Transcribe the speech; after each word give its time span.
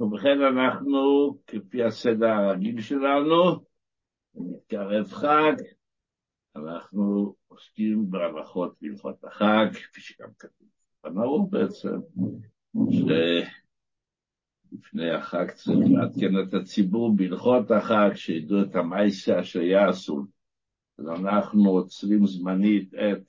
ובכן 0.00 0.42
אנחנו, 0.42 1.36
כפי 1.46 1.82
הסדר 1.84 2.26
הרגיל 2.26 2.80
שלנו, 2.80 3.64
מתקרב 4.34 5.06
חג, 5.12 5.52
אנחנו 6.56 7.34
עוסקים 7.48 8.10
בהלכות 8.10 8.74
בהלכות 8.82 9.24
החג, 9.24 9.66
כפי 9.72 10.00
שגם 10.00 10.28
כתוב 10.38 10.68
בנאור 11.04 11.50
בעצם, 11.50 11.98
שלפני 14.70 15.10
החג 15.10 15.50
צריך 15.50 15.88
לעדכן 15.90 16.48
את 16.48 16.54
הציבור 16.54 17.16
בהלכות 17.16 17.70
החג, 17.70 18.10
שידעו 18.14 18.62
את 18.62 18.76
המייסה 18.76 19.44
שיעשו. 19.44 20.24
אז 20.98 21.08
אנחנו 21.08 21.70
עוצרים 21.70 22.26
זמנית 22.26 22.94
את 22.94 23.22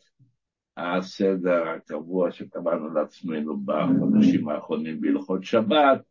הסדר 0.78 1.68
הקבוע 1.68 2.32
שקבענו 2.32 2.90
לעצמנו 2.90 3.58
בחודשים 3.66 4.50
האחרונים 4.50 5.02
בהלכות 5.02 5.44
שבת, 5.44 6.02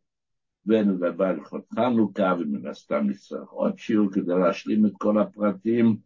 ונדבר 0.67 1.25
על 1.25 1.35
הלכות 1.35 1.65
חנוכה, 1.75 2.33
ומן 2.39 2.67
הסתם 2.67 3.09
נצטרך 3.09 3.49
עוד 3.49 3.77
שיעור 3.77 4.11
כדי 4.11 4.33
להשלים 4.39 4.85
את 4.85 4.91
כל 4.97 5.19
הפרטים, 5.19 5.97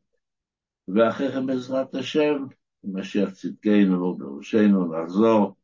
ואחרי 0.88 1.32
כן 1.32 1.46
בעזרת 1.46 1.96
השם, 1.96 2.46
משיח 2.84 3.30
צדקנו 3.30 4.04
ובראשנו 4.04 5.04
נחזור 5.04 5.56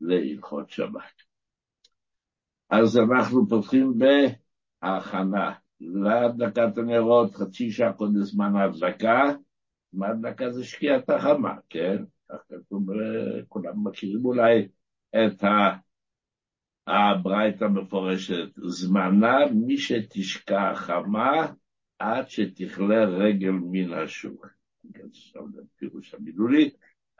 להלכות 0.00 0.70
שבת. 0.70 1.22
אז 2.70 2.98
אנחנו 2.98 3.48
פותחים 3.48 3.94
בהכנה 4.82 5.52
להדלקת 5.80 6.78
הנרות, 6.78 7.34
חצי 7.34 7.70
שעה 7.70 7.92
קודם 7.92 8.22
זמן 8.22 8.56
ההדלקה, 8.56 9.22
זמן 9.92 10.06
ההדלקה 10.06 10.50
זה 10.50 10.64
שקיעת 10.64 11.10
החמה, 11.10 11.54
כן? 11.70 12.04
כך 12.28 12.38
כתוב, 12.48 12.86
כולם 13.48 13.88
מכירים 13.88 14.24
אולי 14.24 14.68
את 15.10 15.44
הברייתא 16.86 17.64
המפורשת, 17.64 18.48
זמנה 18.56 19.38
מי 19.54 19.78
שתשקע 19.78 20.74
חמה 20.74 21.46
עד 21.98 22.30
שתכלה 22.30 23.04
רגל 23.04 23.50
מן 23.50 23.92
השוק. 23.92 24.46
כן, 24.94 25.06
זה 25.52 25.60
פירוש 25.76 26.14
המילולי, 26.14 26.70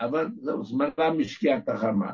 אבל 0.01 0.27
זהו, 0.37 0.65
זמנה 0.65 1.11
משקיעת 1.19 1.69
החמה. 1.69 2.11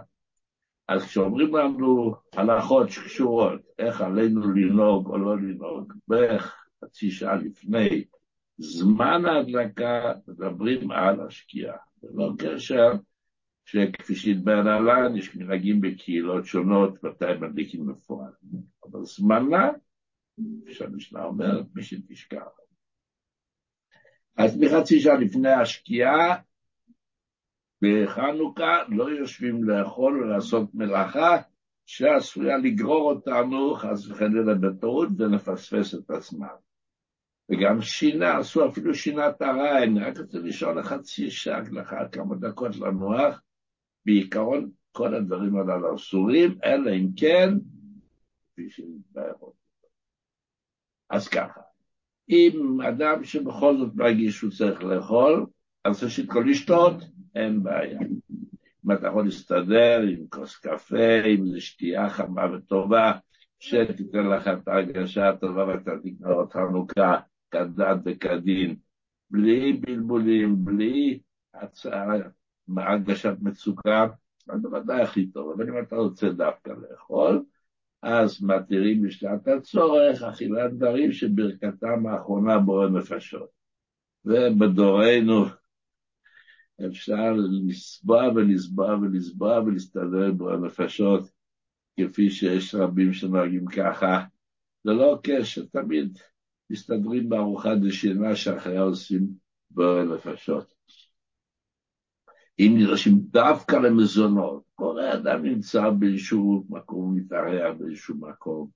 אז 0.89 1.05
כשאומרים 1.05 1.57
לנו 1.57 2.15
הלכות 2.37 2.91
שקשורות, 2.91 3.61
איך 3.79 4.01
עלינו 4.01 4.53
לנהוג 4.53 5.09
או 5.09 5.19
לא 5.19 5.39
לנהוג, 5.39 5.93
בערך 6.09 6.65
חצי 6.85 7.11
שעה 7.11 7.37
לפני 7.37 8.05
זמן 8.59 9.25
ההדלקה, 9.25 10.13
מדברים 10.29 10.91
על 10.91 11.21
השקיעה. 11.21 11.77
ללא 12.03 12.33
קשר 12.39 12.93
שכפי 13.71 14.15
שהתבהר 14.15 14.63
להלן, 14.63 15.17
יש 15.17 15.37
מנהגים 15.37 15.81
בקהילות 15.81 16.45
שונות, 16.45 17.05
מתי 17.05 17.25
מדליקים 17.41 17.87
בפועל. 17.87 18.33
אבל 18.85 19.05
זמנה, 19.05 19.69
שהמשנה 20.71 21.25
אומרת, 21.25 21.67
מי 21.75 21.83
שתשכח. 21.83 22.49
אז 24.37 24.59
מחצי 24.61 25.01
שעה 25.01 25.15
לפני 25.15 25.53
השקיעה, 25.53 26.37
בחנוכה 27.83 28.83
לא 28.89 29.11
יושבים 29.11 29.65
לאכול 29.65 30.23
ולעשות 30.23 30.75
מלאכה 30.75 31.37
שעשויה 31.87 32.57
לגרור 32.57 33.13
אותנו 33.13 33.75
חס 33.75 34.09
וחלילה 34.09 34.55
בטעות 34.55 35.09
ונפספס 35.19 35.95
את 35.95 36.11
הזמן. 36.11 36.47
וגם 37.51 37.81
שינה, 37.81 38.39
עשו 38.39 38.69
אפילו 38.69 38.95
שינת 38.95 39.43
הרע, 39.43 39.83
אני 39.83 40.01
רק 40.01 40.19
רוצה 40.19 40.39
לשאול 40.39 40.79
לחצי 40.79 41.31
שעה, 41.31 41.61
לך 41.73 41.95
כמה 42.13 42.37
דקות 42.37 42.77
לנוח, 42.77 43.43
בעיקרון 44.05 44.71
כל 44.93 45.15
הדברים 45.15 45.57
הללו 45.57 45.97
אסורים, 45.97 46.59
אלא 46.65 46.91
אם 46.91 47.09
כן, 47.17 47.55
כפי 48.53 48.71
שנתבהר 48.71 49.33
עוד. 49.39 49.53
אז 51.11 51.29
ככה, 51.29 51.61
אם 52.29 52.81
אדם 52.89 53.25
שבכל 53.25 53.77
זאת 53.77 53.95
מרגיש 53.95 54.37
שהוא 54.37 54.51
צריך 54.51 54.83
לאכול, 54.83 55.47
אז 55.85 56.05
ראשית 56.05 56.31
כל 56.31 56.45
לשתות, 56.49 56.95
אין 57.35 57.63
בעיה. 57.63 57.99
אם 58.85 58.93
אתה 58.93 59.07
יכול 59.07 59.25
להסתדר 59.25 60.01
עם 60.09 60.27
כוס 60.29 60.57
קפה, 60.57 61.23
עם 61.25 61.47
איזו 61.47 61.61
שתייה 61.61 62.11
חמה 62.11 62.43
וטובה, 62.55 63.13
שתיתן 63.59 64.27
לך 64.27 64.49
את 64.49 64.69
ההרגשה 64.69 65.29
הטובה 65.29 65.67
ואתה 65.67 65.91
תקרא 66.03 66.35
אותנו 66.35 66.69
חנוכה 66.69 67.17
כדת 67.51 67.99
וכדין, 68.05 68.77
בלי 69.31 69.73
בלבולים, 69.73 70.65
בלי 70.65 71.21
הצעה, 71.55 72.07
הרגשת 72.79 73.35
מצוקה, 73.43 74.07
אז 74.49 74.63
בוודאי 74.63 75.03
הכי 75.03 75.27
טוב, 75.27 75.51
אבל 75.51 75.69
אם 75.69 75.85
אתה 75.85 75.97
רוצה 75.97 76.29
דווקא 76.29 76.71
לאכול, 76.71 77.45
אז 78.03 78.43
מתירים 78.43 79.03
בשעת 79.03 79.49
הצורך 79.49 80.23
אכילת 80.23 80.73
דברים 80.73 81.13
שברכתם 81.13 82.07
האחרונה 82.07 82.59
בורא 82.59 82.89
נפשות. 82.89 83.49
ובדורנו 84.25 85.45
אפשר 86.87 87.33
לסבוע 87.67 88.29
ולסבוע 88.35 88.97
ולסבוע 89.03 89.61
ולהסתדר 89.61 90.25
עם 90.29 90.39
בורא 90.39 90.57
נפשות, 90.57 91.31
כפי 92.01 92.31
שיש 92.31 92.75
רבים 92.75 93.13
שנוהגים 93.13 93.67
ככה. 93.67 94.25
זה 94.85 94.93
לא 94.93 95.19
קשר, 95.23 95.65
תמיד 95.73 96.19
מסתדרים 96.71 97.29
בארוחת 97.29 97.77
דשינה 97.83 98.37
שאחריה 98.37 98.81
עושים 98.81 99.29
בורא 99.71 100.05
נפשות. 100.05 100.75
אם 102.61 102.75
נדרשים 102.79 103.19
דווקא 103.21 103.77
למזונות, 103.77 104.63
כל 104.75 104.99
אדם 105.01 105.43
נמצא 105.43 105.91
באיזשהו 105.91 106.65
מקום, 106.69 107.17
מתארח 107.17 107.77
באיזשהו 107.79 108.15
מקום, 108.17 108.69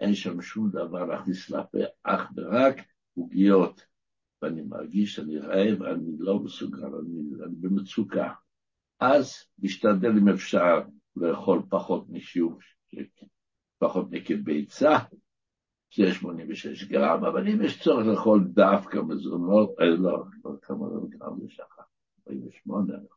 אין 0.00 0.14
שם 0.14 0.42
שום 0.42 0.70
דבר 0.70 1.04
להכניס 1.04 1.50
לפה, 1.50 1.78
אך 2.02 2.32
ורק 2.36 2.76
עוגיות. 3.14 3.86
ואני 4.42 4.62
מרגיש 4.62 5.14
שאני 5.14 5.38
רעב, 5.38 5.82
אני 5.82 6.12
לא 6.18 6.38
מסוגל, 6.38 6.86
אני, 6.86 7.44
אני 7.44 7.54
במצוקה. 7.60 8.32
אז 9.00 9.34
משתדל 9.58 10.10
אם 10.18 10.28
אפשר 10.28 10.80
לאכול 11.16 11.62
פחות 11.68 12.06
משיעור, 12.08 12.58
פחות 13.78 14.06
מכביצה, 14.10 14.98
שזה 15.90 16.14
86 16.14 16.84
גרם, 16.84 17.24
אבל 17.24 17.48
אם 17.48 17.62
יש 17.62 17.82
צורך 17.82 18.06
לאכול 18.06 18.44
דווקא 18.44 18.98
מזונות, 18.98 19.70
אה, 19.80 19.86
לא, 19.86 20.24
לא 20.44 20.50
כמה 20.62 20.86
גרם 21.08 21.38
לשחר, 21.44 21.82
48. 22.28 23.15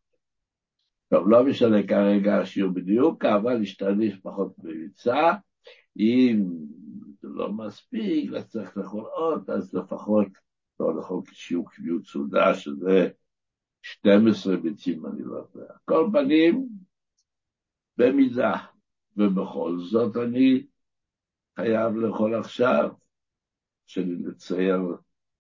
טוב, 1.10 1.30
לא 1.30 1.44
משנה 1.44 1.88
כרגע 1.88 2.38
השיעור 2.38 2.74
בדיוק, 2.74 3.26
אבל 3.26 3.54
להשתמש 3.54 4.16
פחות 4.24 4.54
בביצה. 4.58 5.32
אם 5.98 6.46
זה 7.22 7.28
לא 7.28 7.52
מספיק, 7.52 8.34
אז 8.34 8.48
צריך 8.50 8.78
לאכול 8.78 9.04
עוד, 9.04 9.50
אז 9.50 9.74
לפחות 9.74 10.28
לא 10.80 10.96
לאכול 10.96 11.22
כשיעור 11.26 11.72
קביעות 11.72 12.06
סעודה, 12.06 12.56
שזה 12.56 13.10
12 13.82 14.58
ביצים, 14.58 15.06
אני 15.06 15.24
לא 15.24 15.36
יודע. 15.36 15.74
כל 15.86 16.10
פנים, 16.12 16.70
במידה, 17.98 18.54
ובכל 19.18 19.78
זאת 19.80 20.18
אני 20.18 20.64
חייב 21.56 21.96
לאכול 21.96 22.36
עכשיו, 22.36 22.90
שאני 23.88 24.16
מצייר 24.16 24.80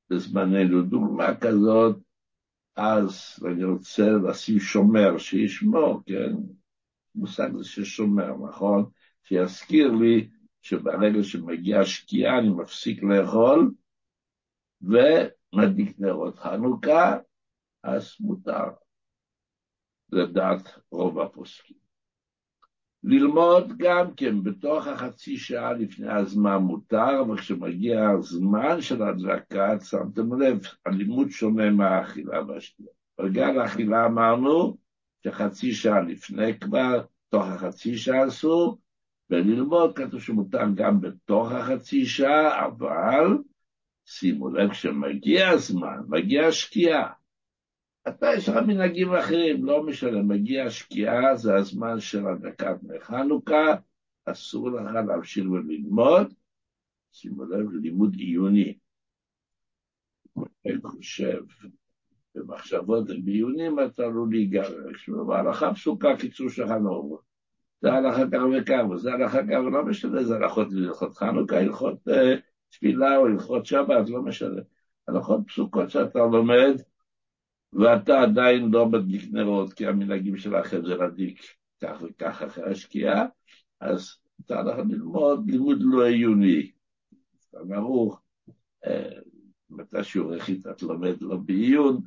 בזמננו 0.09 0.81
דוגמה 0.81 1.35
כזאת, 1.41 1.97
אז 2.81 3.40
אני 3.45 3.63
רוצה 3.63 4.03
לשים 4.29 4.59
שומר 4.59 5.17
שישמור, 5.17 6.01
כן? 6.06 6.34
מושג 7.16 7.50
זה 7.57 7.63
ששומר, 7.63 8.34
נכון? 8.50 8.90
שיזכיר 9.23 9.91
לי 9.91 10.29
שברגע 10.62 11.23
שמגיעה 11.23 11.81
השקיעה 11.81 12.40
אני 12.40 12.50
מפסיק 12.50 13.03
לאכול 13.03 13.72
ומדליק 14.81 16.00
נרות 16.00 16.40
חנוכה, 16.40 17.17
אז 17.84 18.16
מותר. 18.19 18.69
לדעת 20.11 20.79
רוב 20.91 21.19
הפוסקים. 21.19 21.88
ללמוד 23.03 23.77
גם 23.77 24.13
כן 24.13 24.43
בתוך 24.43 24.87
החצי 24.87 25.37
שעה 25.37 25.73
לפני 25.73 26.11
הזמן 26.11 26.57
מותר, 26.57 27.22
אבל 27.22 27.37
כשמגיע 27.37 28.09
הזמן 28.09 28.81
של 28.81 29.01
ההדלקה, 29.01 29.79
שמתם 29.84 30.41
לב, 30.41 30.59
הלימוד 30.85 31.29
שונה 31.29 31.69
מהאכילה 31.69 32.41
והשתייה. 32.47 32.90
בגלל 33.22 33.59
האכילה 33.59 34.05
אמרנו 34.05 34.78
שחצי 35.23 35.73
שעה 35.73 36.01
לפני 36.01 36.59
כבר, 36.59 37.01
תוך 37.29 37.46
החצי 37.46 37.97
שעה 37.97 38.28
אסור, 38.28 38.79
וללמוד 39.29 39.97
כתוב 39.97 40.22
שמותר 40.22 40.63
גם 40.75 41.02
בתוך 41.02 41.52
החצי 41.52 42.05
שעה, 42.05 42.66
אבל 42.66 43.37
שימו 44.05 44.49
לב, 44.49 44.72
כשמגיע 44.72 45.49
הזמן, 45.49 45.97
מגיע 46.07 46.47
השקיעה, 46.47 47.09
אתה 48.07 48.28
יש 48.37 48.49
לך 48.49 48.55
מנהגים 48.67 49.13
אחרים, 49.13 49.66
לא 49.66 49.84
משנה, 49.84 50.22
מגיע 50.22 50.66
השקיעה, 50.66 51.35
זה 51.35 51.55
הזמן 51.55 51.99
של 51.99 52.28
הדקת 52.28 52.75
מחנוכה, 52.84 53.75
אסור 54.25 54.72
לך 54.72 54.91
להמשיך 55.07 55.49
וללמוד, 55.49 56.34
שימו 57.11 57.46
לב, 57.46 57.72
לימוד 57.72 58.13
עיוני. 58.16 58.78
אני 60.66 60.81
חושב, 60.84 61.41
במחשבות 62.35 63.09
ובעיונים 63.09 63.79
אתה 63.79 64.03
עלול 64.03 64.29
להיגרש, 64.31 65.09
ובהלכה 65.09 65.73
פסוקה 65.73 66.17
קיצור 66.19 66.49
שולחן 66.49 66.85
אורו. 66.85 67.19
זה 67.81 67.93
הלכה 67.93 68.23
כך 68.31 68.40
וכך, 68.57 68.84
וזה 68.91 69.13
הלכה 69.13 69.40
כך, 69.43 69.59
לא 69.72 69.85
משנה, 69.85 70.23
זה 70.23 70.35
הלכות 70.35 70.67
הלכות 70.72 71.17
חנוכה, 71.17 71.59
הלכות 71.59 72.07
אה, 72.07 72.35
תפילה 72.69 73.17
או 73.17 73.25
הלכות 73.25 73.66
שבת, 73.66 74.09
לא 74.09 74.22
משנה. 74.22 74.61
הלכות 75.07 75.40
פסוקות 75.47 75.90
שאתה 75.90 76.19
לומד, 76.19 76.81
ואתה 77.73 78.21
עדיין 78.21 78.71
לא 78.71 78.85
מדליק 78.85 79.29
נרות, 79.31 79.73
כי 79.73 79.87
המנהגים 79.87 80.37
שלכם 80.37 80.85
זה 80.85 80.95
להדליק 80.95 81.41
כך 81.81 82.01
וכך 82.01 82.41
אחרי 82.41 82.71
השקיעה, 82.71 83.25
אז 83.79 84.09
אתה 84.45 84.61
הולך 84.61 84.77
ללמוד 84.89 85.49
לימוד 85.49 85.77
לא 85.81 86.05
עיוני. 86.05 86.71
ברוך, 87.53 88.21
אה, 88.85 89.19
מתי 89.69 90.03
שיעורי 90.03 90.39
אתה 90.61 90.85
לומד 90.85 91.21
לא 91.21 91.37
בעיון, 91.37 92.01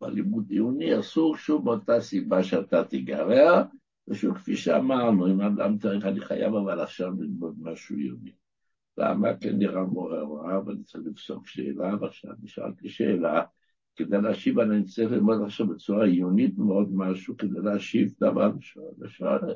בלימוד 0.00 0.50
עיוני 0.50 1.00
אסור 1.00 1.36
שוב 1.36 1.64
מאותה 1.64 2.00
סיבה 2.00 2.42
שאתה 2.42 2.84
תיגרר, 2.84 3.62
ושוב, 4.08 4.38
כפי 4.38 4.56
שאמרנו, 4.56 5.26
אם 5.26 5.40
אדם 5.40 5.78
צריך, 5.78 6.04
אני 6.04 6.20
חייב 6.20 6.54
אבל 6.54 6.80
עכשיו 6.80 7.10
ללמוד 7.18 7.54
משהו 7.60 7.96
עיוני. 7.96 8.32
למה 8.98 9.28
כן 9.40 9.56
נראה 9.58 9.82
מורה 9.82 10.22
רע, 10.22 10.60
ואני 10.66 10.84
צריך 10.84 11.04
לפסוק 11.06 11.46
שאלה, 11.46 11.94
ועכשיו 12.00 12.32
נשאלתי 12.42 12.88
שאלה, 12.88 13.42
כדי 13.96 14.20
להשיב, 14.22 14.58
אני 14.58 14.84
צריך 14.84 15.12
ללמוד 15.12 15.42
עכשיו 15.44 15.66
בצורה 15.66 16.06
עיונית 16.06 16.58
מאוד 16.58 16.88
משהו, 16.92 17.36
כדי 17.36 17.60
להשיב 17.62 18.12
דבר 18.20 18.50
לשואל. 18.98 19.54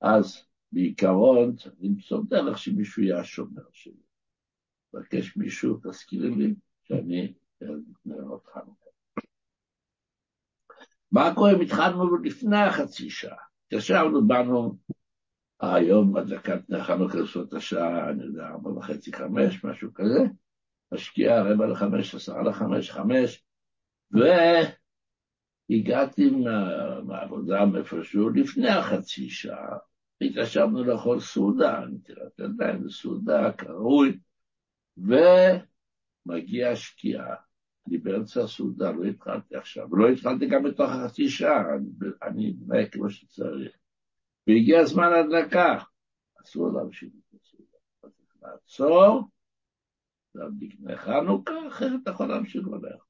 אז 0.00 0.44
בעיקרון 0.72 1.56
צריך 1.56 1.74
למצוא 1.80 2.22
דרך 2.28 2.58
שמישהו 2.58 3.02
יהיה 3.02 3.20
השומר 3.20 3.62
שלי. 3.72 4.02
מבקש 4.94 5.36
מישהו, 5.36 5.80
תזכירי 5.82 6.30
לי 6.30 6.54
שאני 6.82 7.32
נראה 8.06 8.24
אותך. 8.24 8.58
מה 11.12 11.34
קורה 11.34 11.52
אם 11.52 11.60
התחלנו 11.60 12.16
לפני 12.16 12.56
החצי 12.56 13.10
שעה? 13.10 13.36
ישבנו, 13.72 14.26
באנו 14.26 14.76
היום 15.60 16.12
בדקת 16.12 16.70
נר 16.70 16.84
חנוכה 16.84 17.18
לסוף 17.18 17.54
השעה, 17.54 18.10
אני 18.10 18.24
יודע, 18.24 18.48
ארבע 18.48 18.70
וחצי, 18.70 19.12
חמש, 19.12 19.64
משהו 19.64 19.94
כזה, 19.94 20.18
משקיע 20.92 21.42
רבע 21.42 21.66
לחמש, 21.66 22.14
עשרה 22.14 22.42
לחמש, 22.42 22.90
חמש, 22.90 23.44
והגעתי 25.70 26.30
מהעבודה 27.06 27.66
מאיפשהו 27.66 28.30
לפני 28.30 28.68
החצי 28.68 29.30
שעה, 29.30 29.78
והתיישבנו 30.20 30.84
לאכול 30.84 31.20
סעודה, 31.20 31.80
נטילת 31.80 32.38
ידיים 32.38 32.84
בסעודה, 32.84 33.52
כראוי, 33.52 34.18
ומגיעה 34.96 36.72
השקיעה. 36.72 37.34
אני 37.88 37.98
באמצע 37.98 38.42
הסעודה, 38.42 38.90
לא 38.90 39.04
התחלתי 39.04 39.56
עכשיו, 39.56 39.90
ולא 39.90 40.08
התחלתי 40.08 40.46
גם 40.46 40.62
בתוך 40.62 40.90
החצי 40.90 41.28
שעה, 41.28 41.64
אני 42.22 42.54
אתנהג 42.54 42.92
כמו 42.92 43.10
שצריך. 43.10 43.72
והגיע 44.46 44.84
זמן 44.84 45.12
הדלקה, 45.12 45.78
אסור 46.42 46.72
להמשיך 46.72 47.08
את 47.12 47.40
הסעודה. 47.40 47.78
צריך 48.00 48.36
לעצור, 48.42 49.28
להדליק 50.34 50.76
חנוכה, 50.96 51.68
אחרת 51.68 52.00
אתה 52.02 52.10
יכול 52.10 52.26
להמשיך 52.26 52.66
ולאכול. 52.66 53.09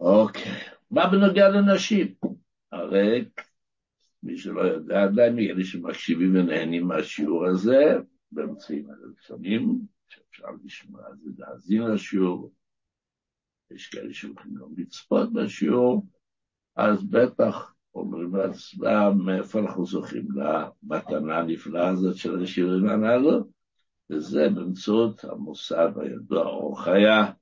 אוקיי, 0.00 0.52
מה 0.90 1.10
בנוגע 1.10 1.48
לנשים? 1.48 2.14
הרי 2.72 3.24
מי 4.22 4.38
שלא 4.38 4.60
יודע 4.60 5.02
עדיין, 5.02 5.38
אלה 5.38 5.64
שמקשיבים 5.64 6.36
ונהנים 6.36 6.86
מהשיעור 6.86 7.46
הזה, 7.46 7.96
באמצעים 8.32 8.86
הראשונים, 8.90 9.80
שאפשר 10.08 10.48
לשמוע 10.64 11.00
את 11.12 11.18
זה, 11.18 11.30
להאזין 11.38 11.82
לשיעור, 11.82 12.52
יש 13.70 13.88
כאלה 13.88 14.14
שהולכים 14.14 14.54
גם 14.54 14.68
לצפות 14.76 15.32
בשיעור, 15.32 16.06
אז 16.76 17.04
בטח 17.04 17.74
אומרים 17.94 18.36
לעצמם 18.36 19.18
מאיפה 19.24 19.58
אנחנו 19.60 19.86
זוכים 19.86 20.28
למתנה 20.34 21.38
הנפלאה 21.38 21.88
הזאת 21.88 22.16
של 22.16 22.42
השיעורים 22.42 22.88
הללו, 22.88 23.44
וזה 24.10 24.48
באמצעות 24.54 25.24
המוסד 25.24 25.92
הידוע 25.96 26.46
אור 26.46 26.82
חיה, 26.84 27.32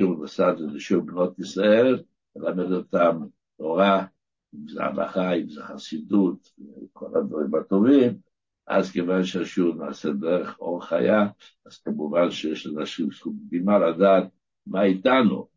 מוסד 0.00 0.54
זה 0.72 0.80
שיעור 0.80 1.04
בנות 1.04 1.38
ישראל, 1.38 2.02
ללמד 2.36 2.72
אותם 2.72 3.18
תורה, 3.58 4.04
אם 4.54 4.68
זה 4.68 4.84
הלכה, 4.84 5.34
אם 5.34 5.48
זה 5.48 5.62
חסידות, 5.62 6.52
כל 6.92 7.18
הדברים 7.18 7.54
הטובים, 7.54 8.18
אז 8.66 8.90
כיוון 8.90 9.24
שהשיעור 9.24 9.74
נעשה 9.74 10.12
דרך 10.12 10.58
אור 10.58 10.84
חיה, 10.84 11.26
אז 11.66 11.78
כמובן 11.78 12.30
שיש 12.30 12.66
לאנשים 12.66 13.08
זכות 13.10 13.32
בימה 13.50 13.78
לדעת 13.78 14.24
מה 14.66 14.82
איתנו. 14.82 15.48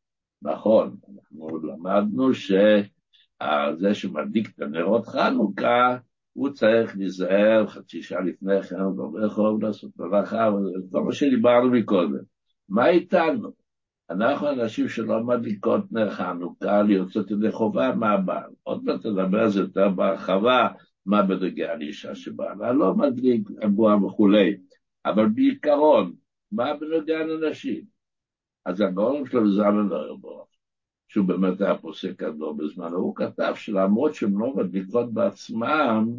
נכון, 0.42 0.98
אנחנו 1.16 1.48
למדנו 1.64 2.34
שזה 2.34 3.94
שמדליק 3.94 4.50
את 4.50 4.62
הנרות 4.62 5.08
חנוכה, 5.08 5.98
הוא 6.34 6.50
צריך 6.50 6.98
להיזהר 6.98 7.68
חצי 7.68 8.02
שעה 8.02 8.22
לפני 8.22 8.64
כן, 8.64 8.76
לא 9.14 9.26
יכול 9.26 9.60
לעשות 9.62 9.92
מלאכה, 10.00 10.50
וכל 10.90 11.04
מה 11.04 11.12
שדיברנו 11.12 11.72
מקודם. 11.72 12.24
מה 12.70 12.90
איתנו? 12.90 13.65
אנחנו 14.10 14.50
אנשים 14.50 14.90
שלא 14.90 15.24
מדליקות 15.24 15.92
נר 15.92 16.10
חנוכה, 16.12 16.82
ליוצאות 16.82 17.32
ידי 17.32 17.52
חובה 17.52 17.96
מהבעל. 17.96 18.52
עוד 18.64 18.84
מעט 18.84 19.02
תדבר 19.02 19.40
על 19.40 19.50
זה 19.50 19.60
יותר 19.60 19.90
בהרחבה, 19.90 20.68
מה 21.06 21.22
בנוגע 21.22 21.76
לאישה 21.76 22.16
שבעלה 22.16 22.74
לא 22.74 22.94
מדליק, 22.94 23.50
אבוה 23.66 24.06
וכולי. 24.06 24.58
אבל 25.06 25.30
בעיקרון, 25.30 26.14
מה 26.52 26.74
בנוגע 26.74 27.24
לנשים? 27.24 27.86
אז 28.66 28.82
הגאון 28.82 29.26
שלו 29.26 29.52
זלמן 29.52 29.92
אוירבוך, 29.92 30.48
שהוא 31.08 31.26
באמת 31.28 31.62
היה 31.62 31.78
פוסק 31.78 32.22
גדול 32.22 32.54
בזמנו, 32.58 32.98
הוא 32.98 33.16
כתב 33.16 33.54
שלמרות 33.56 34.16
שהן 34.16 34.34
לא 34.34 34.56
מדליקות 34.56 35.14
בעצמם, 35.14 36.10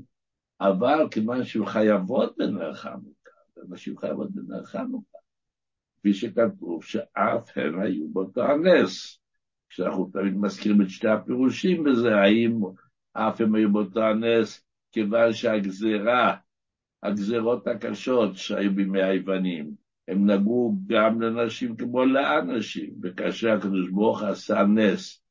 אבל 0.61 1.09
כיוון 1.11 1.45
שהן 1.45 1.67
חייבות 1.67 2.39
בנר 2.39 2.75
חנוכה, 2.75 3.31
ונשים 3.57 3.99
חייבות 3.99 4.31
בנר 4.31 4.65
חנוכה, 4.65 5.16
כפי 5.99 6.15
שכתוב 6.15 6.85
שאף 6.85 7.59
הן 7.59 7.83
היו 7.83 8.09
באותו 8.09 8.45
הנס. 8.45 9.19
כשאנחנו 9.69 10.11
תמיד 10.13 10.37
מזכירים 10.37 10.83
את 10.83 10.91
שתי 10.91 11.09
הפירושים 11.09 11.85
בזה, 11.85 12.17
האם 12.17 12.61
אף 13.13 13.41
הם 13.41 13.55
היו 13.55 13.73
באותו 13.73 14.03
הנס 14.03 14.65
כיוון 14.93 15.33
שהגזירה, 15.33 16.37
הגזירות 17.03 17.67
הקשות 17.67 18.37
שהיו 18.37 18.75
בימי 18.75 19.03
היוונים, 19.03 19.71
הם 20.09 20.31
נגעו 20.31 20.77
גם 20.87 21.21
לנשים 21.21 21.77
כמו 21.77 22.05
לאנשים, 22.05 22.95
וכאשר 23.03 23.53
הקדוש 23.53 23.91
ברוך 23.91 24.23
עשה 24.23 24.63
נס, 24.63 25.23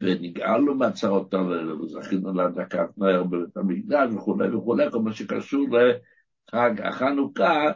ונגאלנו 0.00 0.74
מהצרות 0.74 1.34
האלה, 1.34 1.74
וזכינו 1.74 2.32
להדקת 2.32 2.98
נר 2.98 3.24
בבית 3.24 3.56
המקדש 3.56 4.10
וכולי 4.14 4.56
וכולי, 4.56 4.90
כל 4.90 4.98
מה 4.98 5.12
שקשור 5.12 5.66
לחג 5.68 6.80
החנוכה, 6.80 7.72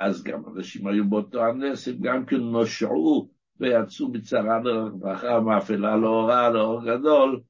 אז 0.00 0.22
גם 0.22 0.42
אנשים 0.56 0.86
היו 0.86 1.08
באותו 1.08 1.44
הנס, 1.44 1.88
הם 1.88 1.96
גם 2.00 2.26
כן 2.26 2.40
נושעו 2.40 3.28
ויצאו 3.60 4.08
מצרה 4.08 4.60
לרווחה, 4.60 5.40
מאפלה 5.40 5.96
לאורה, 5.96 6.50
לאור 6.50 6.84
גדול, 6.84 7.40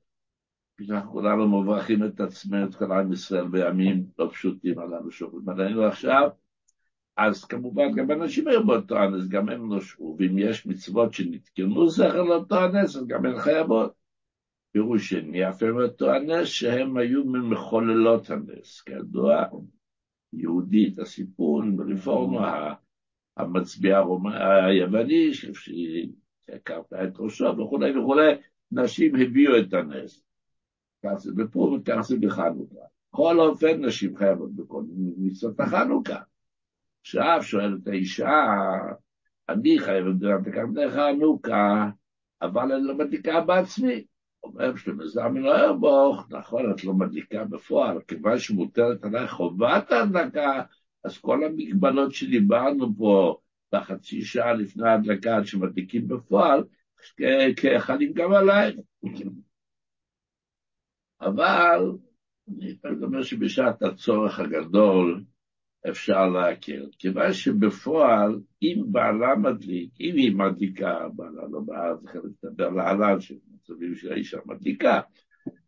אנחנו 0.91 1.13
כולנו 1.13 1.63
מברכים 1.63 2.05
את 2.05 2.21
עצמנו, 2.21 2.67
את 2.69 2.75
כל 2.75 2.93
עם 2.93 3.13
ישראל, 3.13 3.49
בימים 3.49 4.07
לא 4.19 4.29
פשוטים 4.33 4.79
הללו 4.79 5.11
שעוברים 5.11 5.49
עלינו 5.49 5.85
עכשיו. 5.85 6.29
אז 7.17 7.45
כמובן 7.45 7.93
גם 7.95 8.11
אנשים 8.11 8.49
היו 8.49 8.67
באותו 8.67 8.99
הנס, 8.99 9.29
גם 9.29 9.49
הם 9.49 9.69
נושעו, 9.69 10.17
ואם 10.19 10.39
יש 10.39 10.67
מצוות 10.67 11.15
שנתקנו 11.15 11.89
זכר 11.89 12.23
לאותו 12.23 12.57
הנס, 12.57 12.97
אז 12.97 13.07
גם 13.07 13.27
הן 13.27 13.39
חייבות. 13.39 13.93
פירוש 14.73 15.11
שני, 15.11 15.49
אף 15.49 15.63
אותו 15.63 16.11
הנס, 16.11 16.49
שהם 16.49 16.97
היו 16.97 17.25
ממחוללות 17.25 18.31
הנס. 18.31 18.81
כידוע, 18.81 19.45
יהודית, 20.37 20.99
הסיפור 20.99 21.63
ברפורמה, 21.77 22.75
המצביע 23.37 24.03
היווני, 24.67 25.31
שהכרת 25.35 26.93
את 26.93 27.13
ראשו 27.19 27.59
וכולי 27.59 27.99
וכולי, 27.99 28.33
נשים 28.73 29.15
הביאו 29.17 29.59
את 29.59 29.75
הנס. 29.75 30.25
כך 31.05 31.15
זה 31.17 31.33
בפורים, 31.35 31.83
כך 31.83 32.01
זה 32.01 32.17
בחנוכה. 32.21 32.81
בכל 33.13 33.41
אופן, 33.41 33.85
נשים 33.85 34.17
חייבות 34.17 34.53
בכל 34.53 34.83
מצוות 35.17 35.61
החנוכה. 35.61 36.21
עכשיו 37.01 37.39
שואלת 37.43 37.87
האישה, 37.87 38.45
אני 39.49 39.79
חייבת 39.79 40.19
גם 40.19 40.75
בחנוכה, 40.75 41.91
אבל 42.43 42.73
אני 42.73 42.85
לא 42.85 42.95
מדליקה 42.95 43.41
בעצמי. 43.41 44.05
אומר 44.45 44.77
שלמה 44.77 45.07
זלמן 45.07 45.47
אוירבוך, 45.47 46.27
נכון, 46.31 46.71
את 46.71 46.85
לא 46.85 46.95
מדליקה 46.95 47.45
בפועל, 47.45 48.01
כיוון 48.09 48.39
שמוטלת 48.39 49.05
עליי 49.05 49.29
חובת 49.29 49.93
ההדלקה, 49.93 50.63
אז 51.05 51.19
כל 51.19 51.45
המגבלות 51.45 52.13
שדיברנו 52.13 52.97
פה 52.99 53.39
בחצי 53.73 54.23
שעה 54.23 54.53
לפני 54.53 54.89
ההדלקה, 54.89 55.45
שמדליקים 55.45 56.09
בפועל, 56.09 56.65
כחלים 57.57 58.13
גם 58.13 58.33
עלייך. 58.33 58.77
אבל 61.21 61.93
אני 62.85 63.05
אומר 63.05 63.23
שבשעת 63.23 63.83
הצורך 63.83 64.41
הגדול, 64.41 65.25
אפשר 65.91 66.27
להקל. 66.27 66.87
כיוון 66.99 67.33
שבפועל, 67.33 68.41
אם 68.63 68.83
בעלה 68.93 69.37
מדליק, 69.37 69.91
אם 70.01 70.17
היא 70.17 70.37
מדליקה, 70.37 71.09
בעלה 71.15 71.43
לא 71.51 71.61
בעל, 71.61 71.97
זה 72.01 72.09
חלק 72.09 72.23
לדבר 72.43 72.71
להלן, 72.71 73.21
שמצבים 73.67 73.95
שהאישה 73.95 74.39
מדליקה. 74.47 75.01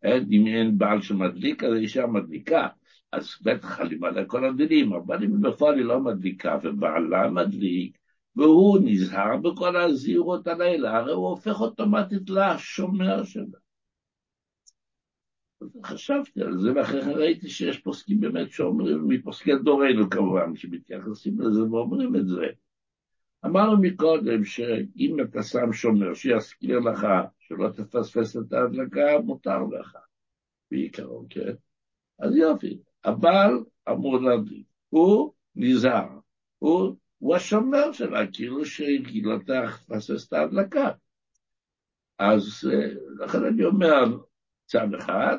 אין, 0.03 0.25
אם 0.31 0.47
אין 0.47 0.77
בעל 0.77 1.01
שמדליק, 1.01 1.63
אז 1.63 1.73
האישה 1.73 2.07
מדליקה. 2.07 2.67
אז 3.11 3.29
בטח 3.41 3.67
חלים 3.67 4.03
עליה 4.03 4.25
כל 4.25 4.45
הדינים, 4.45 4.93
אבל 4.93 5.23
אם 5.23 5.41
בפועל 5.41 5.75
היא 5.77 5.85
לא 5.85 5.99
מדליקה 5.99 6.57
ובעלה 6.63 7.29
מדליק, 7.29 7.97
והוא 8.35 8.79
נזהר 8.83 9.37
בכל 9.37 9.75
הזהירות 9.75 10.47
הלילה, 10.47 10.97
הרי 10.97 11.13
הוא 11.13 11.29
הופך 11.29 11.61
אוטומטית 11.61 12.29
לשומר 12.29 13.23
שלה. 13.23 13.59
חשבתי 15.85 16.41
על 16.41 16.57
זה, 16.57 16.73
ואחרי 16.75 17.01
כן 17.01 17.09
ראיתי 17.09 17.49
שיש 17.49 17.79
פוסקים 17.79 18.19
באמת 18.19 18.51
שאומרים, 18.51 19.07
מפוסקי 19.07 19.51
דורנו 19.63 20.09
כמובן, 20.09 20.55
שמתייחסים 20.55 21.41
לזה 21.41 21.63
ואומרים 21.63 22.15
את 22.15 22.27
זה. 22.27 22.45
אמרנו 23.45 23.77
מקודם 23.81 24.45
שאם 24.45 25.17
אתה 25.21 25.43
שם 25.43 25.73
שומר 25.73 26.13
שיזכיר 26.13 26.79
לך 26.79 27.07
שלא 27.39 27.69
תפספס 27.69 28.37
את 28.37 28.53
ההדלקה, 28.53 29.19
מותר 29.23 29.63
לך, 29.63 29.97
בעיקרון, 30.71 31.25
כן? 31.29 31.53
אז 32.19 32.35
יופי, 32.35 32.77
הבעל 33.03 33.63
אמור 33.89 34.21
להדליק, 34.21 34.65
הוא 34.89 35.33
נזהר, 35.55 36.19
הוא, 36.59 36.95
הוא 37.17 37.35
השומר 37.35 37.91
שלה, 37.91 38.27
כאילו 38.33 38.65
שהיא 38.65 39.23
תפספס 39.87 40.27
את 40.27 40.33
ההדלקה. 40.33 40.91
אז 42.19 42.69
אה, 42.73 42.87
לכן 43.25 43.45
אני 43.45 43.65
אומר, 43.65 44.17
צד 44.65 44.93
אחד, 44.99 45.37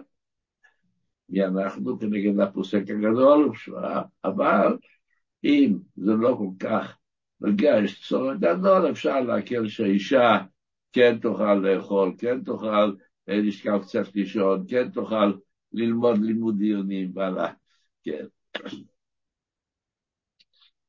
מי 1.29 1.45
אנחנו 1.45 1.99
כנגד 1.99 2.41
הפוסק 2.41 2.83
הגדול, 2.83 3.53
אבל 4.25 4.77
אם 5.45 5.79
זה 5.97 6.13
לא 6.13 6.35
כל 6.39 6.67
כך 6.67 6.99
נגיע, 7.41 7.77
יש 7.85 8.09
צורך 8.09 8.39
גדול, 8.39 8.91
אפשר 8.91 9.21
להקל 9.21 9.69
שהאישה 9.69 10.39
כן 10.93 11.19
תוכל 11.19 11.55
לאכול, 11.55 12.15
כן 12.19 12.45
תוכל 12.45 12.93
לשכב 13.29 13.79
קצת 13.83 14.15
לישון, 14.15 14.65
כן 14.69 14.91
תוכל 14.91 15.33
ללמוד 15.73 16.19
לימוד 16.19 16.59
דיונים, 16.59 17.11
והלאה, 17.15 17.53
כן. 18.03 18.25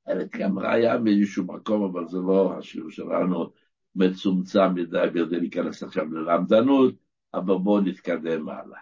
אין 0.07 0.17
גם 0.39 0.59
ראיה 0.59 0.97
מאיזשהו 0.97 1.45
מקום, 1.45 1.83
אבל 1.83 2.07
זה 2.07 2.17
לא 2.17 2.57
השיעור 2.57 2.91
שלנו 2.91 3.51
מצומצם 3.95 4.73
מדי 4.75 5.07
כדי 5.13 5.39
להיכנס 5.39 5.83
עכשיו 5.83 6.13
ללמדנות, 6.13 6.95
אבל 7.33 7.55
בואו 7.57 7.81
נתקדם 7.81 8.49
הלאה. 8.49 8.79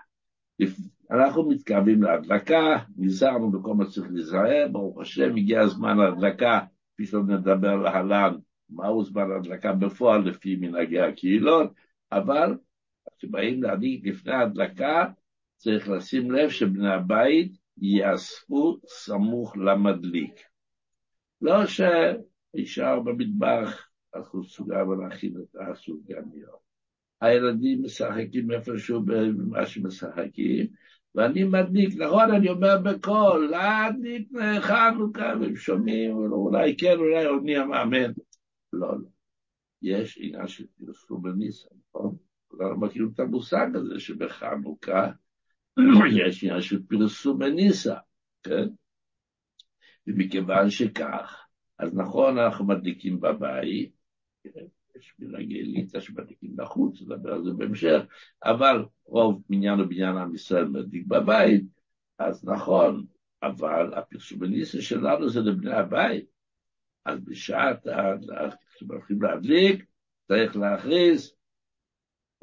אנחנו 1.11 1.49
מתקרבים 1.49 2.03
להדלקה, 2.03 2.77
נזהרנו 2.97 3.51
בכל 3.51 3.73
מה 3.73 3.85
שצריך 3.85 4.07
להיזהר, 4.11 4.67
ברוך 4.71 5.01
השם, 5.01 5.35
הגיע 5.35 5.61
הזמן 5.61 5.97
להדלקה, 5.97 6.59
כפי 6.97 7.05
שנדבר 7.05 7.75
להלן, 7.75 8.35
מהו 8.69 9.03
זמן 9.03 9.31
ההדלקה 9.31 9.73
בפועל 9.73 10.29
לפי 10.29 10.55
מנהגי 10.55 10.99
הקהילות, 10.99 11.73
אבל 12.11 12.57
כשבאים 13.17 13.63
להדליק 13.63 14.05
לפני 14.05 14.33
ההדלקה, 14.33 15.05
צריך 15.55 15.89
לשים 15.89 16.31
לב 16.31 16.49
שבני 16.49 16.89
הבית 16.89 17.57
יאספו 17.77 18.79
סמוך 18.87 19.57
למדליק. 19.57 20.33
לא 21.41 21.63
שישאר 21.65 22.99
במטבח, 22.99 23.87
אנחנו 24.15 24.43
סוגר 24.43 24.87
ולהכין 24.89 25.33
את 25.37 25.55
הסוגניות. 25.61 26.59
הילדים 27.21 27.83
משחקים 27.83 28.51
איפשהו 28.51 29.01
במה 29.05 29.65
שמשחקים, 29.65 30.67
ואני 31.15 31.43
מדליק, 31.43 31.95
נכון, 31.97 32.31
אני 32.31 32.49
אומר 32.49 32.81
בקול, 32.83 33.49
להדליק 33.51 34.29
חנוכה, 34.59 35.33
והם 35.41 35.55
שומעים, 35.55 36.15
אולי 36.15 36.77
כן, 36.77 36.97
אולי 36.97 37.25
עוד 37.25 37.43
מי 37.43 37.57
המאמן. 37.57 38.11
לא, 38.73 38.99
לא. 38.99 39.07
יש 39.81 40.17
עניין 40.21 40.47
של 40.47 40.65
פרסום 40.77 41.21
בניסה, 41.21 41.67
נכון? 41.89 42.15
כולנו 42.47 42.79
מכירים 42.79 43.11
את 43.13 43.19
המושג 43.19 43.67
הזה 43.75 43.99
שבחנוכה 43.99 45.11
יש 46.27 46.43
עניין 46.43 46.61
של 46.61 46.83
פרסום 46.87 47.39
בניסה, 47.39 47.95
כן? 48.43 48.67
ומכיוון 50.07 50.69
שכך, 50.69 51.45
אז 51.79 51.93
נכון, 51.93 52.37
אנחנו 52.37 52.65
מדליקים 52.65 53.19
בבית, 53.19 53.91
כן? 54.43 54.65
יש 54.99 55.13
מנהגי 55.19 55.63
ליטא 55.63 55.99
שמדליקים 55.99 56.55
בחוץ, 56.55 57.01
נדבר 57.01 57.33
על 57.33 57.43
זה 57.43 57.51
בהמשך, 57.51 58.01
אבל 58.45 58.85
רוב 59.05 59.41
מניין 59.49 59.79
ובניין 59.79 60.17
עם 60.17 60.35
ישראל 60.35 60.65
מדליק 60.65 61.07
בבית, 61.07 61.65
אז 62.19 62.45
נכון, 62.45 63.05
אבל 63.43 63.93
הפרסום 63.93 64.39
בניסה 64.39 64.81
שלנו 64.81 65.29
זה 65.29 65.39
לבני 65.39 65.73
הבית. 65.73 66.25
אז 67.05 67.19
בשעת, 67.19 67.87
כשהולכים 68.75 69.21
להדליק, 69.21 69.85
צריך 70.27 70.55
להכריז, 70.55 71.33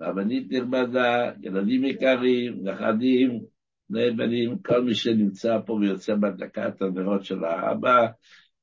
רבנית 0.00 0.52
נכבדה, 0.52 1.32
ילדים 1.42 1.84
יקרים, 1.84 2.68
נכדים, 2.68 3.44
בני 3.90 4.10
בנים, 4.10 4.58
כל 4.58 4.84
מי 4.84 4.94
שנמצא 4.94 5.58
פה 5.66 5.72
ויוצא 5.72 6.14
בהדלקת 6.14 6.82
הנרות 6.82 7.24
של 7.24 7.44
האבא, 7.44 8.06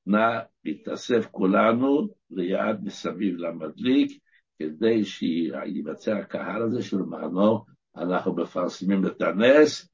נא 0.05 0.39
להתאסף 0.65 1.25
כולנו 1.31 2.07
ליד 2.29 2.83
מסביב 2.83 3.35
למדליק, 3.37 4.21
כדי 4.59 5.05
שייווצר 5.05 6.17
הקהל 6.17 6.61
הזה 6.61 6.83
שלמענו 6.83 7.65
אנחנו 7.97 8.35
מפרסמים 8.35 9.05
את 9.05 9.21
הנס, 9.21 9.89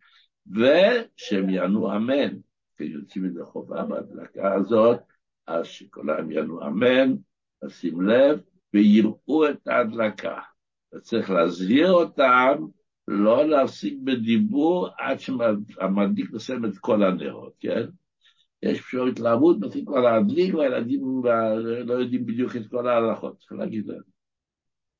ושהם 0.51 1.49
יענו 1.49 1.95
אמן, 1.95 2.37
כי 2.77 2.83
יוצאים 2.83 3.23
מזה 3.23 3.43
חובה 3.43 3.83
בהדלקה 3.83 4.53
הזאת, 4.53 4.99
אז 5.47 5.65
שכולם 5.65 6.31
יענו 6.31 6.67
אמן, 6.67 7.13
נשים 7.63 8.01
לב, 8.01 8.39
ויראו 8.73 9.49
את 9.49 9.67
ההדלקה. 9.67 10.39
וצריך 10.93 11.29
להזהיר 11.29 11.91
אותם 11.91 12.53
לא 13.07 13.47
להפסיק 13.47 13.97
בדיבור 14.03 14.89
עד 14.97 15.19
שהמדליק 15.19 16.31
מסיים 16.31 16.65
את 16.65 16.77
כל 16.77 17.03
הנרות, 17.03 17.53
כן? 17.59 17.85
יש 18.63 18.79
אפשר 18.79 19.03
התלהבות, 19.03 19.57
מתחיל 19.59 19.85
כבר 19.85 19.99
להדליק, 19.99 20.55
והילדים 20.55 21.21
לא 21.85 21.93
יודעים 21.93 22.25
בדיוק 22.25 22.55
את 22.55 22.67
כל 22.67 22.87
ההלכות, 22.87 23.39
צריך 23.39 23.51
להגיד 23.51 23.87
להם. 23.87 24.01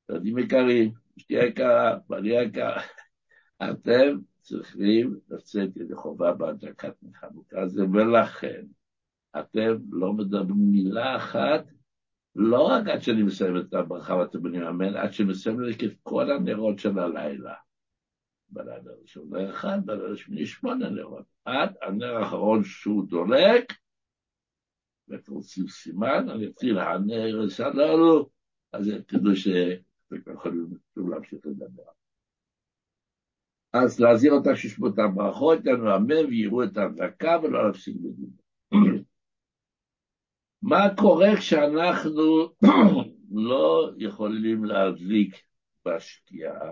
ילדים 0.09 0.37
יקרים, 0.37 0.91
אשתי 1.17 1.33
יקרה, 1.33 1.97
בעלי 2.09 2.43
יקר, 2.43 2.75
אתם 3.71 4.17
צריכים 4.41 5.15
לצאת 5.29 5.77
ידי 5.77 5.95
חובה 5.95 6.33
בהדלקת 6.33 6.93
חנוכה 7.19 7.61
הזה, 7.61 7.83
ולכן 7.93 8.65
אתם 9.39 9.75
לא 9.91 10.13
מדברים 10.13 10.71
מילה 10.71 11.15
אחת, 11.15 11.65
לא 12.35 12.61
רק 12.61 12.87
עד 12.87 13.01
שאני 13.01 13.23
מסיים 13.23 13.57
את 13.57 13.73
הברכה 13.73 14.15
ואתם 14.15 14.43
בנים 14.43 14.63
אמן, 14.63 14.95
עד 14.95 15.13
שמסיים 15.13 15.59
את 15.85 15.93
כל 16.03 16.31
הנרות 16.31 16.79
של 16.79 16.99
הלילה. 16.99 17.53
בלילה 18.49 18.91
הראשון 18.91 19.29
נר 19.29 19.49
אחד, 19.49 19.85
בלילה 19.85 20.13
השמיני 20.13 20.45
שמונה 20.45 20.89
נרות. 20.89 21.25
עד 21.45 21.75
הנר 21.81 22.15
האחרון 22.15 22.63
שהוא 22.63 23.07
דולק, 23.09 23.73
ואתם 25.07 25.31
רוצים 25.31 25.67
סימן, 25.67 26.29
אני 26.29 26.47
אתחיל 26.47 26.79
הנר 26.79 27.49
סללו, 27.49 28.29
אז 28.73 28.91
תדעו 29.07 29.35
שאתם 29.35 30.31
יכולים 30.33 30.67
להמשיך 30.95 31.39
לדבר. 31.45 31.83
אז 33.73 33.99
להזהיר 33.99 34.33
אותה 34.33 34.55
שישמעו 34.55 34.89
את 34.89 34.99
הברכות, 34.99 35.59
יתנו 35.59 35.95
אמן 35.95 36.25
ויראו 36.29 36.63
את 36.63 36.77
ההדלקה 36.77 37.37
ולא 37.43 37.67
להפסיק 37.67 37.95
בדיבור. 37.95 38.43
מה 40.61 40.95
קורה 40.97 41.29
כשאנחנו 41.37 42.49
לא 43.31 43.91
יכולים 43.97 44.65
להדליק 44.65 45.35
בשקיעה? 45.85 46.71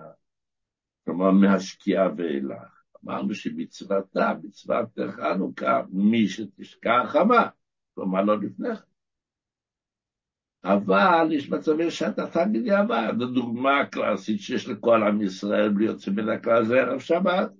כלומר 1.05 1.31
מהשקיעה 1.31 2.09
ואילך. 2.17 2.83
אמרנו 3.05 3.35
שמצוותה, 3.35 4.33
מצוות 4.43 4.99
חנוכה, 5.11 5.81
מי 5.89 6.27
שתשקע 6.27 7.05
חמה, 7.05 7.49
כלומר 7.95 8.21
לא 8.21 8.37
לפני 8.37 8.75
כן. 8.75 8.95
אבל 10.65 11.31
יש 11.31 11.49
מצבים 11.49 11.89
שאתה 11.89 12.27
חג 12.31 12.45
בדיעבד. 12.53 13.13
הדוגמה 13.21 13.79
הקלאסית 13.79 14.39
שיש 14.39 14.67
לכל 14.67 15.03
עם 15.03 15.21
ישראל 15.21 15.69
בלי 15.69 15.85
יוצא 15.85 16.11
מן 16.11 16.29
הכלל 16.29 16.65
זה 16.65 16.75
ערב 16.75 16.99
שבת. 16.99 17.51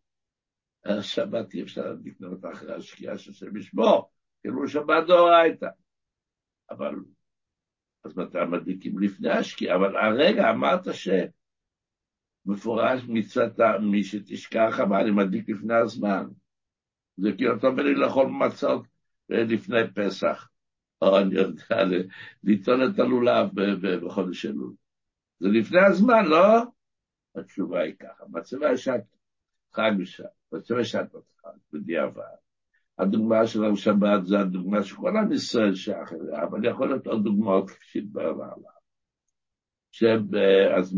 ערב 0.86 1.02
שבת 1.02 1.54
אי 1.54 1.62
אפשר 1.62 1.96
לקנות 2.06 2.46
אחרי 2.54 2.74
השקיעה 2.74 3.18
של 3.18 3.34
שם 3.34 3.58
ישמור, 3.58 4.12
כאילו 4.42 4.68
שבת 4.68 5.08
דאורייתא. 5.08 5.68
אבל, 6.70 6.96
אז 8.06 8.18
מתי 8.18 8.38
מדליקים 8.52 9.00
לפני 9.00 9.30
השקיעה? 9.30 9.76
אבל 9.76 9.98
הרגע 9.98 10.50
אמרת 10.50 10.94
ש... 10.94 11.10
מפורש 12.46 13.02
מצוות 13.08 13.82
מי 13.82 14.04
שתשכח, 14.04 14.80
אבל 14.84 14.98
אני 14.98 15.12
מדליק 15.12 15.50
לפני 15.50 15.74
הזמן. 15.74 16.26
זה 17.18 17.32
כאילו 17.38 17.58
אתה 17.58 17.68
אומר 17.68 17.84
לי 17.84 17.96
לאכול 17.96 18.28
מצות 18.28 18.88
לפני 19.30 19.94
פסח, 19.96 20.50
או 21.02 21.20
אני 21.20 21.36
יודע, 21.36 21.84
לטעון 22.44 22.80
את 22.84 23.00
הלולב 23.00 23.50
בחודש 24.06 24.46
אלול. 24.46 24.74
זה 25.40 25.48
לפני 25.48 25.86
הזמן, 25.86 26.26
לא? 26.26 26.64
התשובה 27.36 27.82
היא 27.82 27.94
ככה, 28.00 28.24
מצבה 28.30 28.78
שאת 28.78 29.04
חג 29.74 29.92
בשעת, 30.00 30.26
מצבה 30.52 30.84
שעת 30.84 31.12
חג, 31.42 31.50
בדיעבד. 31.74 32.22
הדוגמה 33.00 33.48
של 33.48 33.66
השבת 33.66 34.26
זה 34.26 34.40
הדוגמה 34.40 34.84
של 34.84 34.96
כל 34.96 35.18
עם 35.18 35.32
ישראל 35.32 35.74
אליה, 35.88 36.44
אבל 36.44 36.66
יכול 36.66 36.90
להיות 36.90 37.08
עוד 37.08 37.24
דוגמאות 37.24 37.70
כפי 37.70 37.86
שהתברר 37.86 38.32
עליו. 38.32 38.75
אז 40.78 40.98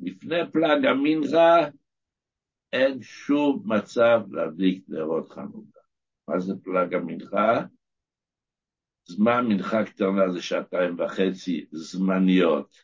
לפני 0.00 0.36
פלג 0.52 0.86
המנחה 0.86 1.56
אין 2.72 3.02
שום 3.02 3.62
מצב 3.64 4.20
להדליק 4.30 4.84
נרות 4.88 5.28
חנוכה. 5.28 5.80
מה 6.28 6.40
זה 6.40 6.54
פלג 6.64 6.94
המנחה? 6.94 7.64
זמן 9.04 9.46
מנחה 9.48 9.84
קטנה 9.84 10.30
זה 10.32 10.42
שעתיים 10.42 11.00
וחצי 11.00 11.66
זמניות 11.72 12.76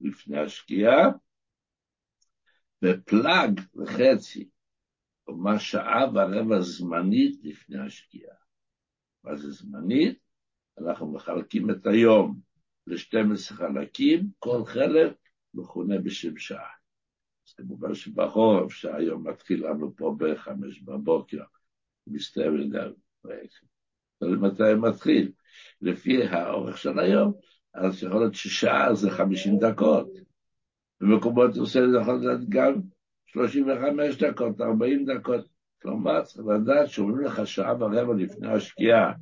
לפני 0.00 0.38
השקיעה, 0.38 1.10
ופלאג 2.84 3.60
וחצי, 3.74 4.48
כלומר 5.24 5.58
שעה 5.58 6.04
ורבע 6.14 6.60
זמנית 6.60 7.40
לפני 7.42 7.78
השקיעה. 7.78 8.36
מה 9.24 9.36
זה 9.36 9.50
זמנית? 9.50 10.18
אנחנו 10.78 11.12
מחלקים 11.12 11.70
את 11.70 11.86
היום 11.86 12.40
ל-12 12.86 13.54
חלקים, 13.54 14.26
כל 14.38 14.64
חלק 14.64 15.12
מכונה 15.54 15.98
בשם 15.98 16.38
שעה. 16.38 16.68
אז 17.48 17.52
כמובן 17.54 17.94
שבחורף, 17.94 18.72
שהיום 18.72 19.28
מתחיל 19.28 19.66
לנו 19.66 19.96
פה 19.96 20.14
ב-5 20.18 20.50
בבוקר, 20.84 21.42
מסתיים 22.06 22.70
תלוי 24.18 24.36
מתי 24.38 24.74
מתחיל. 24.78 25.32
לפי 25.80 26.22
האורך 26.22 26.78
של 26.78 26.98
היום, 26.98 27.32
אז 27.74 28.02
יכול 28.02 28.20
להיות 28.20 28.34
ששעה 28.34 28.94
זה 28.94 29.10
50 29.10 29.58
דקות. 29.58 30.08
במקומות 31.00 31.56
עושה 31.56 31.80
זה 31.90 31.98
יכול 32.02 32.14
להיות 32.14 32.40
גם 32.48 32.74
35 33.26 34.22
דקות, 34.22 34.60
40 34.60 35.04
דקות. 35.04 35.48
כלומר, 35.82 36.22
צריך 36.22 36.46
לדעת 36.46 36.88
שאומרים 36.88 37.26
לך 37.26 37.46
שעה 37.46 37.74
ורבע 37.80 38.14
לפני 38.14 38.48
השקיעה, 38.48 39.12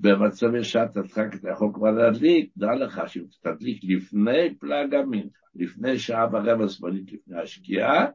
במצבי 0.00 0.64
שעת 0.64 0.96
הדחק 0.96 1.26
אתה 1.34 1.50
יכול 1.50 1.70
כבר 1.74 1.90
להדליק, 1.90 2.50
דע 2.56 2.74
לך 2.74 3.02
שאם 3.06 3.24
תדליק 3.40 3.84
לפני 3.84 4.54
פלאג 4.58 4.94
המנחה, 4.94 5.46
לפני 5.54 5.98
שעה 5.98 6.26
ורבע 6.32 6.66
זמנית 6.66 7.12
לפני 7.12 7.40
השקיעה, 7.40 8.06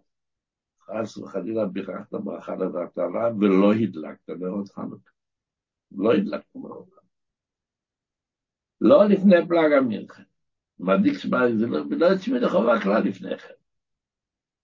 חס 0.82 1.18
וחלילה 1.18 1.66
בירכת 1.66 2.14
ברכה 2.14 2.56
לבטלה 2.56 3.30
ולא 3.40 3.74
הדלקת 3.74 4.30
נרות 4.30 4.70
חנוכה. 4.70 5.12
לא 5.92 6.14
הדלקת 6.14 6.46
חנוכה. 6.54 7.02
לא 8.82 9.06
לפני 9.06 9.48
פלאג 9.48 9.72
המנחה. 9.72 10.24
מדליק 10.80 11.18
שמע, 11.18 11.40
זה 11.58 11.68
לא, 11.68 11.80
לא 11.90 12.06
יוצאים 12.06 12.36
ידי 12.36 12.50
חובה 12.50 12.82
כלל 12.82 13.04
לפני 13.04 13.38
כן. 13.38 13.54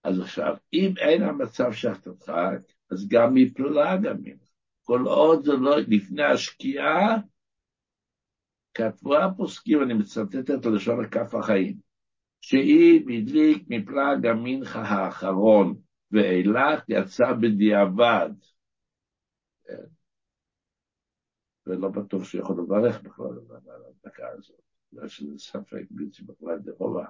אז 0.04 0.20
עכשיו, 0.20 0.56
אם 0.74 0.94
אין 0.98 1.24
המצב 1.24 1.72
שאתה 1.72 2.12
תדחק, 2.12 2.60
אז 2.92 3.08
גם 3.08 3.34
מפלאג 3.34 4.06
המנחה. 4.06 4.47
כל 4.88 5.02
עוד 5.06 5.44
זה 5.44 5.52
לא 5.54 5.78
לפני 5.88 6.24
השקיעה, 6.24 7.18
כתבו 8.74 9.18
הפוסקים, 9.18 9.84
אני 9.84 9.94
מצטט 9.94 10.52
את 10.52 10.66
לשון 10.66 11.06
הכף 11.06 11.36
החיים, 11.36 11.78
שאם 12.42 13.06
הדליק 13.18 13.64
מפלג 13.68 14.26
המנחה 14.26 14.82
האחרון 14.82 15.76
ואילך 16.12 16.84
יצא 16.90 17.34
בדיעבד. 17.34 18.30
ולא 21.68 21.90
בטוח 21.90 22.24
שיכול 22.24 22.62
לברך 22.64 23.02
בכלל 23.02 23.40
על 23.68 23.82
הדקה 23.90 24.28
הזאת, 24.38 24.62
בגלל 24.94 25.08
שזה 25.08 25.38
ספק 25.38 25.84
בלתי 25.90 26.24
בכלל 26.24 26.60
דחובה. 26.60 27.06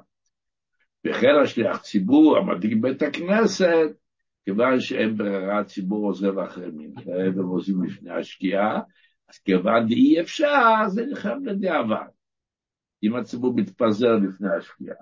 וכן 1.06 1.36
השליח 1.44 1.82
ציבור 1.82 2.38
המדליק 2.38 2.78
בית 2.82 3.02
הכנסת, 3.02 4.07
כיוון 4.48 4.80
שאין 4.80 5.18
ברירה, 5.18 5.60
הציבור 5.60 6.08
עוזב 6.08 6.40
אחרי 6.40 6.68
מנחה 6.74 7.12
ועוזבים 7.36 7.84
לפני 7.84 8.12
השקיעה, 8.12 8.82
אז 9.30 9.40
כיוון 9.40 9.88
אי 9.90 10.22
אפשר, 10.22 10.88
זה 10.88 11.06
נלחם 11.06 11.46
לדיעבד. 11.46 12.08
אם 13.04 13.16
הציבור 13.16 13.54
מתפזר 13.56 14.16
לפני 14.16 14.48
השקיעה. 14.58 14.98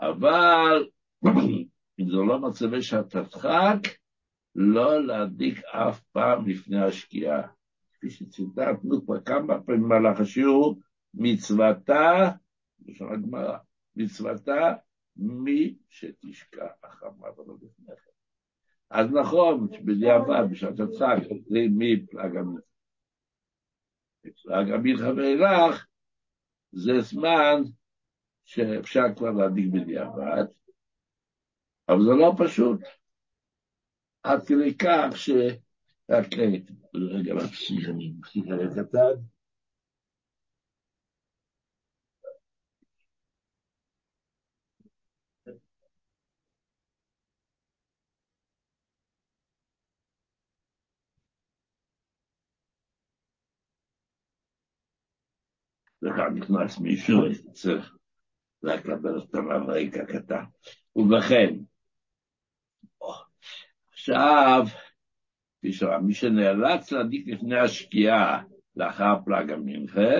אבל 0.00 0.88
אם 2.00 2.08
זה 2.10 2.16
לא 2.16 2.38
מצבי 2.38 2.82
שאתה 2.82 3.24
תדחק, 3.24 3.78
לא 4.54 5.06
להדליק 5.06 5.64
אף 5.64 6.00
פעם 6.00 6.48
לפני 6.48 6.82
השקיעה. 6.82 7.42
כפי 7.94 8.10
שציטטנו 8.10 9.04
כבר 9.04 9.20
כמה 9.20 9.60
פעמים 9.60 9.82
במהלך 9.82 10.20
השיעור, 10.20 10.80
מצוותה, 11.14 12.30
בשביל 12.80 13.08
הגמרא, 13.12 13.58
מצוותה 13.96 14.74
מי 15.16 15.74
שתשכח 15.88 16.72
החמה 16.84 17.40
ולא 17.40 17.54
לפני 17.54 17.86
כן. 17.86 18.11
אז 18.92 19.06
נכון, 19.12 19.68
בדיעבד, 19.84 20.50
בשעת 20.50 20.80
הצעק, 20.80 21.22
חוזרים 21.28 21.74
מפלג 21.78 22.36
המלך. 22.36 22.64
פלג 24.22 24.70
המלך 24.70 25.16
ואילך, 25.16 25.86
זה 26.72 27.00
זמן 27.00 27.62
שאפשר 28.44 29.02
כבר 29.16 29.30
להדליק 29.30 29.72
בדיעבד, 29.72 30.44
אבל 31.88 32.02
זה 32.02 32.10
לא 32.10 32.32
פשוט. 32.38 32.80
עד 34.22 34.46
כדי 34.46 34.78
כך 34.78 35.16
ש... 35.16 35.30
רק 36.10 36.26
רגע, 36.36 36.72
רגע 36.94 37.34
קטן. 38.82 39.20
וכאן 56.02 56.34
נכנס 56.34 56.78
מישהו, 56.78 57.20
צריך 57.52 57.96
לקבל 58.62 59.14
אותו 59.14 59.42
מהרקע 59.42 60.04
קטן. 60.04 60.44
ובכן, 60.96 61.54
עכשיו, 63.92 64.64
כפי 65.58 65.72
שאמר, 65.72 65.98
מי 65.98 66.14
שנאלץ 66.14 66.92
להדליק 66.92 67.28
לפני 67.28 67.58
השקיעה 67.58 68.42
לאחר 68.76 69.14
פלג 69.24 69.50
המנחה, 69.50 70.10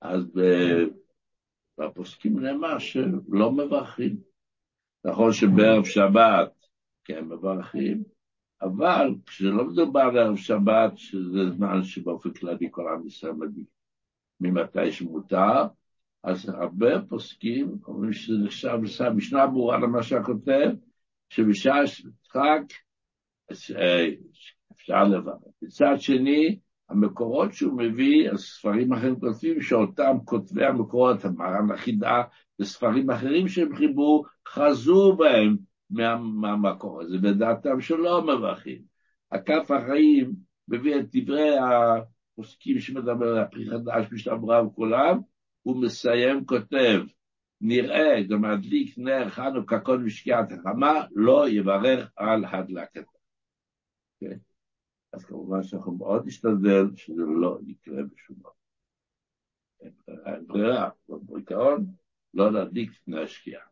אז 0.00 0.24
בפוסקים 1.78 2.40
נאמר 2.40 2.78
שלא 2.78 3.52
מברכים. 3.52 4.16
נכון 5.04 5.32
שבערב 5.32 5.84
שבת 5.84 6.52
כן 7.04 7.24
מברכים, 7.24 8.02
אבל 8.62 9.14
כשלא 9.26 9.64
מדובר 9.64 10.10
בערב 10.10 10.36
שבת, 10.36 10.92
שזה 10.96 11.50
זמן 11.56 11.82
שבאופן 11.82 12.30
כללי 12.30 12.68
כל 12.70 12.88
עם 12.88 13.06
ישראל 13.06 13.32
מדליק 13.32 13.68
ממתי 14.40 14.92
שמותר, 14.92 15.66
אז 16.22 16.48
הרבה 16.48 17.02
פוסקים 17.08 17.78
אומרים 17.86 18.12
שזה 18.12 18.38
נחשב, 18.44 18.78
משנה 19.14 19.46
ברורה 19.46 19.78
למה 19.78 20.02
שהכותב, 20.02 20.70
שבשעה 21.28 21.86
שצחק 21.86 22.62
אפשר 24.72 25.04
לברך. 25.04 25.42
מצד 25.62 25.94
שני, 25.98 26.58
המקורות 26.88 27.52
שהוא 27.54 27.78
מביא, 27.78 28.30
הספרים 28.30 28.92
אחרים 28.92 29.20
כותבים 29.20 29.60
שאותם 29.60 30.16
כותבי 30.24 30.64
המקורות, 30.64 31.24
המרן 31.24 31.70
החידה 31.70 32.22
וספרים 32.60 33.10
אחרים 33.10 33.48
שהם 33.48 33.76
חיברו, 33.76 34.24
חזו 34.48 35.16
בהם 35.16 35.56
מה, 35.90 36.16
מהמקור 36.16 37.02
הזה, 37.02 37.16
ודעתם 37.22 37.80
שלא 37.80 38.22
מברכים. 38.22 38.78
הכף 39.32 39.70
החיים 39.70 40.32
מביא 40.68 40.96
את 40.96 41.06
דברי 41.12 41.50
הפוסקים 42.40 42.80
שמדבר 42.80 43.28
על 43.28 43.38
הפרי 43.38 43.70
חדש, 43.70 44.12
משתמרה 44.12 44.66
וכולם, 44.66 45.20
הוא 45.62 45.82
מסיים, 45.82 46.46
כותב, 46.46 47.00
נראה, 47.60 48.22
גם 48.28 48.44
הדליק 48.44 48.98
נר 48.98 49.28
חנוכה 49.30 49.80
כל 49.80 49.98
משקיעת 49.98 50.52
החמה, 50.52 51.04
לא 51.10 51.48
יברך 51.48 52.12
על 52.16 52.44
הדלקתה. 52.44 53.00
Okay. 53.00 53.04
כן? 54.20 54.38
אז 55.12 55.24
כמובן 55.24 55.62
שאנחנו 55.62 55.92
מאוד 55.92 56.26
נשתדל 56.26 56.84
שזה 56.96 57.22
לא 57.40 57.58
יקרה 57.66 58.02
בשום 58.02 58.36
דבר. 58.36 58.50
אין 60.26 60.46
ברירה, 60.46 60.90
בעיקרון, 61.08 61.86
לא 62.34 62.52
להדליק 62.52 62.90
לפני 62.90 63.20
השקיעה. 63.20 63.62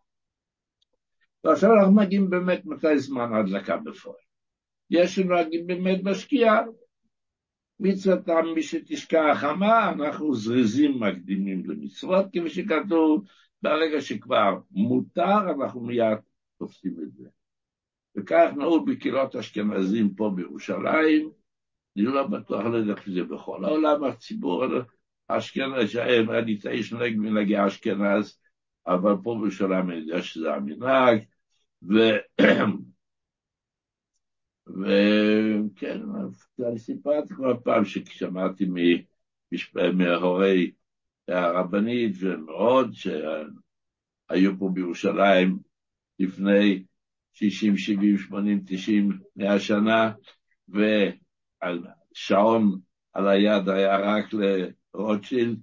ועכשיו 1.44 1.70
אנחנו 1.74 1.94
מגיעים 1.94 2.31
באמת 2.31 2.64
מתי 2.64 2.98
זמן 2.98 3.33
ההדלקה 3.33 3.76
בפועל. 3.76 4.16
יש 4.90 5.14
שנוהגים 5.14 5.66
באמת 5.66 6.02
בשקיעה, 6.04 6.64
מצוותם 7.81 8.47
מי 8.55 8.62
שתשקע 8.62 9.31
החמה, 9.31 9.93
אנחנו 9.93 10.35
זריזים 10.35 11.01
מקדימים 11.01 11.71
למצוות, 11.71 12.27
כפי 12.33 12.51
שכתוב, 12.51 13.25
ברגע 13.62 14.01
שכבר 14.01 14.59
מותר, 14.71 15.51
אנחנו 15.59 15.81
מיד 15.81 16.19
תופסים 16.59 16.97
את 17.03 17.12
זה. 17.12 17.29
וכך 18.17 18.51
נהוג 18.57 18.91
בקהילות 18.91 19.37
אשכנזים 19.37 20.14
פה 20.14 20.33
בירושלים, 20.35 21.31
אני 21.97 22.05
לא 22.05 22.27
בטוח, 22.27 22.64
לא 22.64 22.77
יודע 22.77 22.93
איך 22.93 23.11
זה 23.11 23.25
בכל 23.25 23.64
העולם, 23.64 24.05
הציבור 24.05 24.64
האשכנז, 25.29 25.97
אני 25.97 26.59
איש 26.71 26.93
נוהג 26.93 27.17
מנהגי 27.17 27.67
אשכנז, 27.67 28.38
אבל 28.87 29.14
פה 29.23 29.35
בירושלים 29.41 29.91
אני 29.91 29.99
יודע 29.99 30.23
שזה 30.23 30.55
המנהג, 30.55 31.19
וכן, 34.81 36.01
אני 36.69 36.79
סיפרתי 36.79 37.35
כבר 37.35 37.61
פעם 37.64 37.85
שכשמעתי 37.85 38.67
מהורי 39.95 40.71
הרבנית 41.29 42.17
ומאוד 42.21 42.91
שהיו 42.93 44.59
פה 44.59 44.71
בירושלים 44.73 45.59
לפני 46.19 46.85
60, 47.33 47.77
70, 47.77 48.19
80, 48.19 48.62
90, 48.67 49.19
100 49.37 49.61
שנה, 49.61 50.12
והשעון 51.62 52.81
על 53.12 53.29
היד 53.29 53.69
היה 53.69 53.97
רק 53.97 54.25
לרוטשילד, 54.95 55.59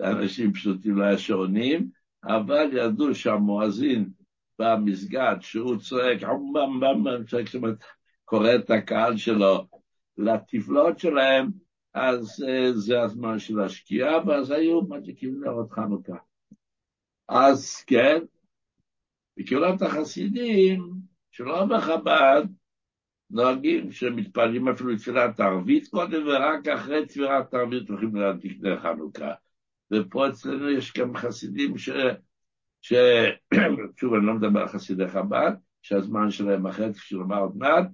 לאנשים 0.00 0.52
פשוטים 0.52 0.96
לא 0.96 1.04
היה 1.04 1.18
שעונים, 1.18 1.88
אבל 2.24 2.70
ידעו 2.72 3.14
שהמואזין 3.14 4.10
במסגד, 4.58 5.36
שהוא 5.40 5.76
צועק, 5.76 6.22
קורא 8.28 8.54
את 8.54 8.70
הקהל 8.70 9.16
שלו 9.16 9.66
לתפלות 10.16 10.98
שלהם, 10.98 11.50
אז 11.94 12.44
זה 12.74 13.02
הזמן 13.02 13.38
של 13.38 13.60
השקיעה, 13.60 14.26
ואז 14.26 14.50
היו 14.50 14.82
מדליקים 14.82 15.44
נרות 15.44 15.72
חנוכה. 15.72 16.16
אז 17.28 17.84
כן, 17.86 18.18
בקהילת 19.36 19.82
החסידים, 19.82 20.92
שלא 21.30 21.64
בחב"ד, 21.64 22.42
נוהגים 23.30 23.92
שמתפללים 23.92 24.68
אפילו 24.68 24.96
תפילת 24.96 25.40
ערבית 25.40 25.88
קודם, 25.88 26.26
ורק 26.26 26.68
אחרי 26.68 27.06
תפילת 27.06 27.54
ערבית 27.54 27.88
הולכים 27.88 28.16
להדליק 28.16 28.58
נר 28.60 28.80
חנוכה. 28.80 29.32
ופה 29.92 30.28
אצלנו 30.28 30.70
יש 30.70 30.92
גם 30.92 31.16
חסידים 31.16 31.78
ש... 31.78 31.90
ש... 32.82 32.92
שוב, 34.00 34.14
אני 34.14 34.26
לא 34.26 34.34
מדבר 34.34 34.60
על 34.60 34.68
חסידי 34.68 35.08
חב"ד, 35.08 35.52
שהזמן 35.82 36.30
שלהם 36.30 36.66
אחרי, 36.66 36.94
כפי 36.94 37.06
שנאמר 37.06 37.38
עוד 37.38 37.56
מעט, 37.56 37.86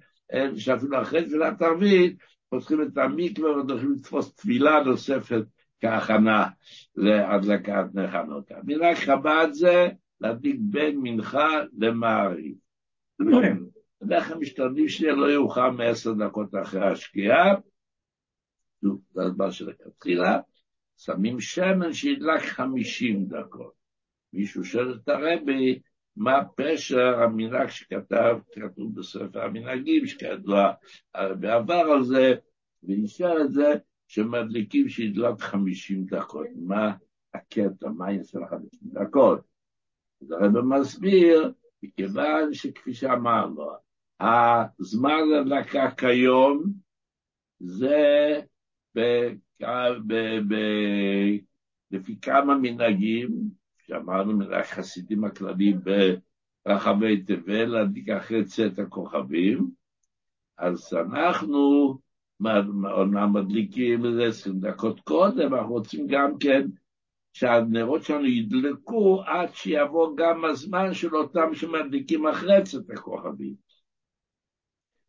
שאפילו 0.57 1.03
אחרי 1.03 1.25
תפילת 1.25 1.63
ערבית, 1.63 2.17
פותחים 2.49 2.83
את 2.83 2.99
המקווה 2.99 3.51
והולכים 3.51 3.93
לתפוס 3.93 4.35
תפילה 4.35 4.83
נוספת 4.83 5.45
כהכנה 5.81 6.49
להדלקת 6.97 7.85
נר 7.95 8.11
חנוכה. 8.11 8.55
מנהג 8.65 8.97
חב"ד 8.97 9.49
זה 9.53 9.89
להדליק 10.21 10.57
בין 10.61 10.99
מנחה 11.03 11.49
למעריב. 11.79 12.55
בדרך 14.03 14.29
כלל 14.29 14.39
משתדלים 14.39 14.89
שיהיה 14.89 15.13
לא 15.13 15.33
יאוחר 15.33 15.71
מעשר 15.71 16.13
דקות 16.13 16.55
אחרי 16.63 16.91
השקיעה, 16.91 17.55
זה 18.83 19.23
הזמן 19.23 19.51
של 19.51 19.71
הכתחילה, 19.71 20.41
שמים 20.97 21.41
שמן 21.41 21.93
שידלק 21.93 22.43
חמישים 22.43 23.27
דקות. 23.27 23.73
מישהו 24.33 24.65
שואל 24.65 24.95
את 24.95 25.09
הרבי, 25.09 25.79
מה 26.17 26.45
פשר 26.57 27.23
המנהג 27.23 27.69
שכתב, 27.69 28.39
כתוב 28.53 28.95
בספר 28.95 29.43
המנהגים, 29.43 30.07
שכידוע 30.07 30.73
הרבי 31.15 31.49
עבר 31.49 31.75
על 31.75 32.05
זה, 32.05 32.35
ונשאר 32.83 33.43
את 33.43 33.53
זה, 33.53 33.75
שמדליקים 34.09 34.89
שידלק 34.89 35.41
חמישים 35.41 36.05
דקות. 36.05 36.47
מה 36.57 36.93
הקטע, 37.35 37.89
מה 37.89 38.13
יעשה 38.13 38.39
לך 38.39 38.51
חמישים 38.51 38.89
דקות? 38.93 39.41
אז 40.23 40.31
הרבי 40.31 40.59
מסביר, 40.63 41.53
מכיוון 41.83 42.55
שכפי 42.55 42.95
שאמרנו, 42.95 43.71
הזמן 44.21 45.23
הדלקה 45.41 45.91
כיום 45.91 46.65
זה 47.61 48.41
ב, 48.97 49.01
ב, 50.07 50.15
ב, 50.49 50.55
לפי 51.91 52.21
כמה 52.23 52.59
מנהגים, 52.59 53.31
שאמרנו 53.87 54.33
מנהג 54.33 54.65
חסידים 54.65 55.25
הכלליים 55.25 55.81
ברחבי 56.67 57.23
תבל, 57.23 57.65
להדליק 57.65 58.09
אחרי 58.09 58.45
צאת 58.45 58.79
הכוכבים, 58.79 59.71
אז 60.59 60.95
אנחנו 60.95 61.95
אומנם 62.91 63.33
מדליקים 63.33 64.07
איזה 64.07 64.25
עשרים 64.25 64.61
דקות 64.61 65.01
קודם, 65.01 65.55
אנחנו 65.55 65.73
רוצים 65.73 66.07
גם 66.07 66.39
כן 66.41 66.67
שהנרות 67.33 68.03
שלנו 68.03 68.27
ידלקו 68.27 69.23
עד 69.27 69.55
שיבוא 69.55 70.17
גם 70.17 70.45
הזמן 70.45 70.95
של 70.95 71.17
אותם 71.17 71.55
שמדליקים 71.55 72.27
אחרי 72.27 72.63
צאת 72.65 72.91
הכוכבים. 72.91 73.55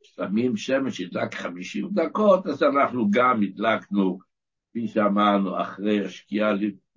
שמים 0.04 0.58
שמש 0.58 1.00
ידלק 1.00 1.36
חמישים 1.36 1.90
דקות, 1.94 2.48
אז 2.48 2.64
אנחנו 2.64 3.12
גם 3.12 3.42
הדלקנו, 3.44 4.20
כפי 4.70 4.88
שאמרנו, 4.88 5.62
אחרי 5.62 6.06
השקיעה, 6.06 6.54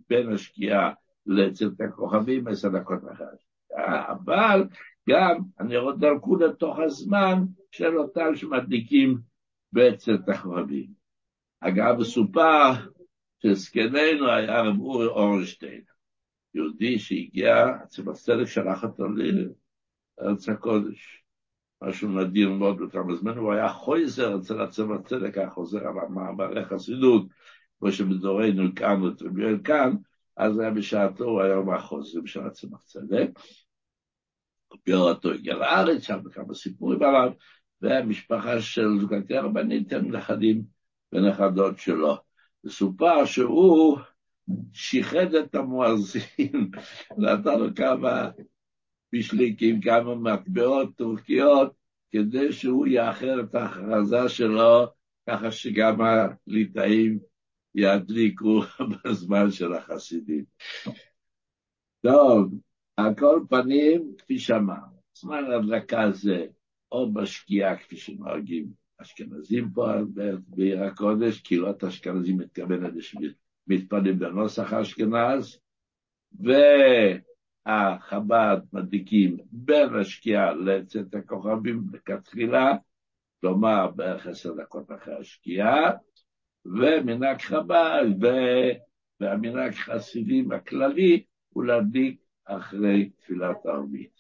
בין 0.09 0.33
השקיעה 0.33 0.93
לצאת 1.29 1.81
הכוכבים, 1.81 2.49
עשר 2.49 2.69
דקות 2.69 2.99
השקיעה, 3.05 4.13
אבל 4.13 4.65
גם 5.09 5.39
הנרות 5.59 5.99
דלקו 5.99 6.37
לתוך 6.37 6.79
הזמן 6.79 7.45
של 7.71 7.99
אותם 7.99 8.37
שמדליקים 8.37 9.19
בצאת 9.73 10.29
הכוכבים. 10.29 10.87
אגב, 11.61 11.97
מסופר 11.99 12.73
שזקננו 13.43 14.31
היה 14.31 14.63
רב 14.63 14.81
אורי 14.81 15.07
אורנשטיין, 15.07 15.83
יהודי 16.55 16.99
שהגיע, 16.99 17.67
עצם 17.83 18.09
הצדק 18.09 18.45
שלח 18.45 18.85
אותו 18.85 19.05
לארץ 20.19 20.49
הקודש. 20.49 21.25
משהו 21.83 22.09
נדיר 22.09 22.51
מאוד 22.51 22.79
בכמה 22.79 23.15
זמן, 23.15 23.39
הוא 23.39 23.53
היה 23.53 23.69
חויזר 23.69 24.37
אצל 24.39 24.61
הצבא 24.61 24.99
צדק, 25.05 25.39
היה 25.39 25.51
חוזר 25.51 25.79
על 25.89 25.99
המאמרי 25.99 26.65
חסידות, 26.65 27.27
כמו 27.79 27.93
שבדורנו 27.93 28.75
כאן 28.77 29.03
וטריביאל 29.03 29.59
כאן, 29.65 29.95
אז 30.39 30.59
היה 30.59 30.71
בשעתו, 30.71 31.25
הוא 31.25 31.43
היה 31.43 31.57
מהחוזרים 31.57 32.27
של 32.27 32.47
הצמח 32.47 32.83
צדק. 32.85 33.29
אותו 34.89 35.33
הגיע 35.33 35.55
לארץ, 35.55 36.03
שם 36.03 36.19
בכמה 36.25 36.55
סיפורים 36.55 37.03
עליו, 37.03 37.33
והמשפחה 37.83 38.61
של 38.61 38.89
זוגתי 39.01 39.37
הרבנית 39.37 39.93
הם 39.93 40.17
נכדים 40.17 40.63
ונכדות 41.13 41.79
שלו. 41.79 42.17
מסופר 42.65 43.25
שהוא 43.25 43.99
שיחד 44.73 45.35
את 45.35 45.55
המואזין, 45.55 46.71
נתן 47.19 47.59
לו 47.59 47.75
כמה 47.75 48.31
בשליקים, 49.13 49.81
כמה 49.81 50.15
מטבעות 50.15 50.97
טורקיות, 50.97 51.73
כדי 52.11 52.53
שהוא 52.53 52.87
יאחר 52.87 53.41
את 53.41 53.55
ההכרזה 53.55 54.29
שלו, 54.29 54.87
ככה 55.29 55.51
שגם 55.51 55.99
הליטאים 56.01 57.19
ידליקו 57.79 58.61
בזמן 59.05 59.51
של 59.51 59.73
החסידים. 59.73 60.45
טוב, 62.03 62.55
על 62.97 63.15
כל 63.15 63.41
פנים, 63.49 64.13
כפי 64.19 64.39
שאמרנו, 64.39 64.99
זמן 65.15 65.45
ההדלקה 65.45 66.11
זה 66.11 66.47
או 66.93 67.13
בשקיעה, 67.13 67.77
כפי 67.77 67.97
שנוהגים 67.97 68.73
אשכנזים 69.03 69.71
פה 69.75 69.87
בעיר 70.47 70.83
הקודש, 70.83 71.41
קהילות 71.41 71.85
אשכנזים 71.85 72.39
מתכוונת 72.39 72.93
שמתפנים 73.01 74.19
בנוסח 74.19 74.73
אשכנז, 74.73 75.59
והחב"ד 77.67 78.57
מדליקים 78.73 79.37
בין 79.51 79.95
השקיעה 79.95 80.55
לצאת 80.55 81.15
הכוכבים 81.15 81.87
לכתחילה, 81.93 82.73
כלומר 83.41 83.91
בערך 83.91 84.27
עשר 84.27 84.55
דקות 84.55 84.93
אחרי 84.93 85.15
השקיעה, 85.21 85.91
ומנהג 86.69 87.41
חב"ד 87.41 88.25
והמנהג 89.21 89.73
חסידים 89.73 90.53
הכללי 90.53 91.25
הוא 91.49 91.65
להדליק 91.65 92.21
אחרי 92.45 93.11
תפילת 93.11 93.67
ערבית. 93.67 94.19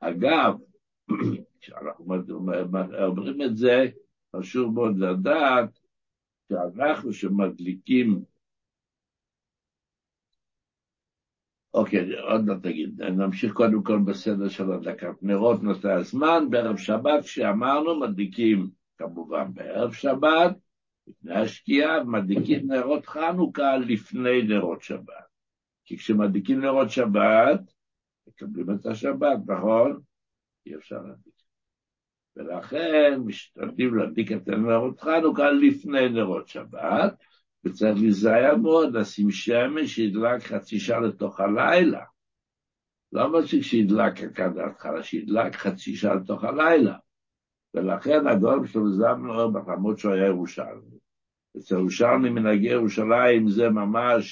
אגב, 0.00 0.54
כשאנחנו 1.60 2.14
אומרים 3.06 3.42
את 3.42 3.56
זה, 3.56 3.86
חשוב 4.36 4.74
מאוד 4.74 4.98
לדעת 4.98 5.78
שאנחנו 6.48 7.12
שמדליקים, 7.12 8.24
אוקיי, 11.74 12.18
עוד 12.18 12.46
לא 12.46 12.54
תגיד, 12.62 13.02
נמשיך 13.02 13.52
קודם 13.52 13.82
כל 13.82 13.98
בסדר 14.06 14.48
של 14.48 14.72
הדלקת 14.72 15.22
נרות 15.22 15.62
נושא 15.62 15.92
הזמן, 15.92 16.50
בערב 16.50 16.76
שבת, 16.76 17.24
כשאמרנו, 17.24 18.00
מדליקים 18.00 18.70
כמובן 18.98 19.54
בערב 19.54 19.92
שבת, 19.92 20.56
לפני 21.08 21.34
השקיעה, 21.34 22.04
מדליקים 22.04 22.72
נרות 22.72 23.06
חנוכה 23.06 23.76
לפני 23.76 24.42
נרות 24.42 24.82
שבת. 24.82 25.28
כי 25.84 25.96
כשמדליקים 25.96 26.60
נרות 26.60 26.90
שבת, 26.90 27.60
מקבלים 28.28 28.66
את 28.70 28.86
השבת, 28.86 29.38
נכון? 29.46 30.00
אי 30.66 30.74
אפשר 30.74 30.96
להדליק. 30.96 31.38
ולכן 32.36 33.20
משתדלים 33.24 33.94
להדליק 33.94 34.32
את 34.32 34.48
נרות 34.48 35.00
חנוכה 35.00 35.50
לפני 35.50 36.08
נרות 36.08 36.48
שבת, 36.48 37.14
וצריך 37.64 37.98
להיזהר 38.00 38.56
מאוד 38.56 38.94
לשים 38.94 39.30
שמש 39.30 39.94
שידלק 39.94 40.42
חצי 40.42 40.80
שעה 40.80 41.00
לתוך 41.00 41.40
הלילה. 41.40 42.04
לא 43.12 43.32
מספיק 43.32 43.62
שידלק 43.62 44.34
כאן 44.34 44.58
ההתחלה, 44.58 45.02
שידלק 45.02 45.54
חצי 45.54 45.96
שעה 45.96 46.14
לתוך 46.14 46.44
הלילה. 46.44 46.96
ולכן 47.74 48.26
הגול 48.26 48.66
שלו 48.66 48.92
זמנו 48.92 49.52
בחמוד 49.52 49.98
שהוא 49.98 50.12
היה 50.12 50.26
ירושלמי. 50.26 50.98
אצל 51.58 51.74
ירושלמי 51.74 52.30
מנהגי 52.30 52.68
ירושלים 52.68 53.48
זה 53.48 53.68
ממש 53.68 54.26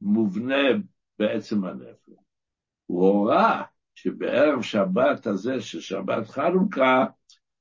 מובנה 0.00 0.64
בעצם 1.18 1.64
הנפש. 1.64 2.14
הוא 2.86 3.08
הורה 3.08 3.62
שבערב 3.94 4.62
שבת 4.62 5.26
הזה, 5.26 5.60
של 5.60 5.80
שבת 5.80 6.28
חנוכה, 6.28 7.06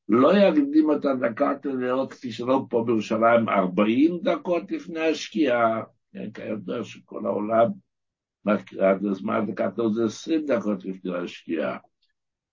לא 0.10 0.38
יקדים 0.38 0.92
את 0.92 1.06
הדקת 1.06 1.66
הנרות 1.66 2.14
כפי 2.14 2.32
שלא 2.32 2.66
פה 2.70 2.84
בירושלים 2.86 3.50
40 3.50 4.20
דקות 4.24 4.72
לפני 4.72 5.00
השקיעה, 5.00 5.84
כן, 6.14 6.32
כידוע 6.32 6.84
שכל 6.84 7.26
העולם 7.26 7.72
עד 8.80 9.06
הזמן 9.06 9.36
הדקת 9.36 9.78
הנרות 9.78 9.94
זה 9.94 10.06
20 10.06 10.46
דקות 10.46 10.86
לפני 10.86 11.18
השקיעה. 11.18 11.78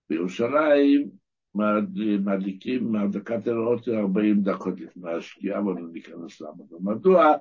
בירושלים 0.09 1.20
מדליקים 1.55 2.95
הדקת 2.95 3.47
הנרות 3.47 3.87
40 3.87 4.41
דקות 4.41 4.79
לפני 4.79 5.11
השקיעה, 5.11 5.59
אבל 5.59 5.73
לא 5.73 5.87
ניכנס 5.91 6.41
למה 6.41 6.63
ומדוע. 6.73 7.33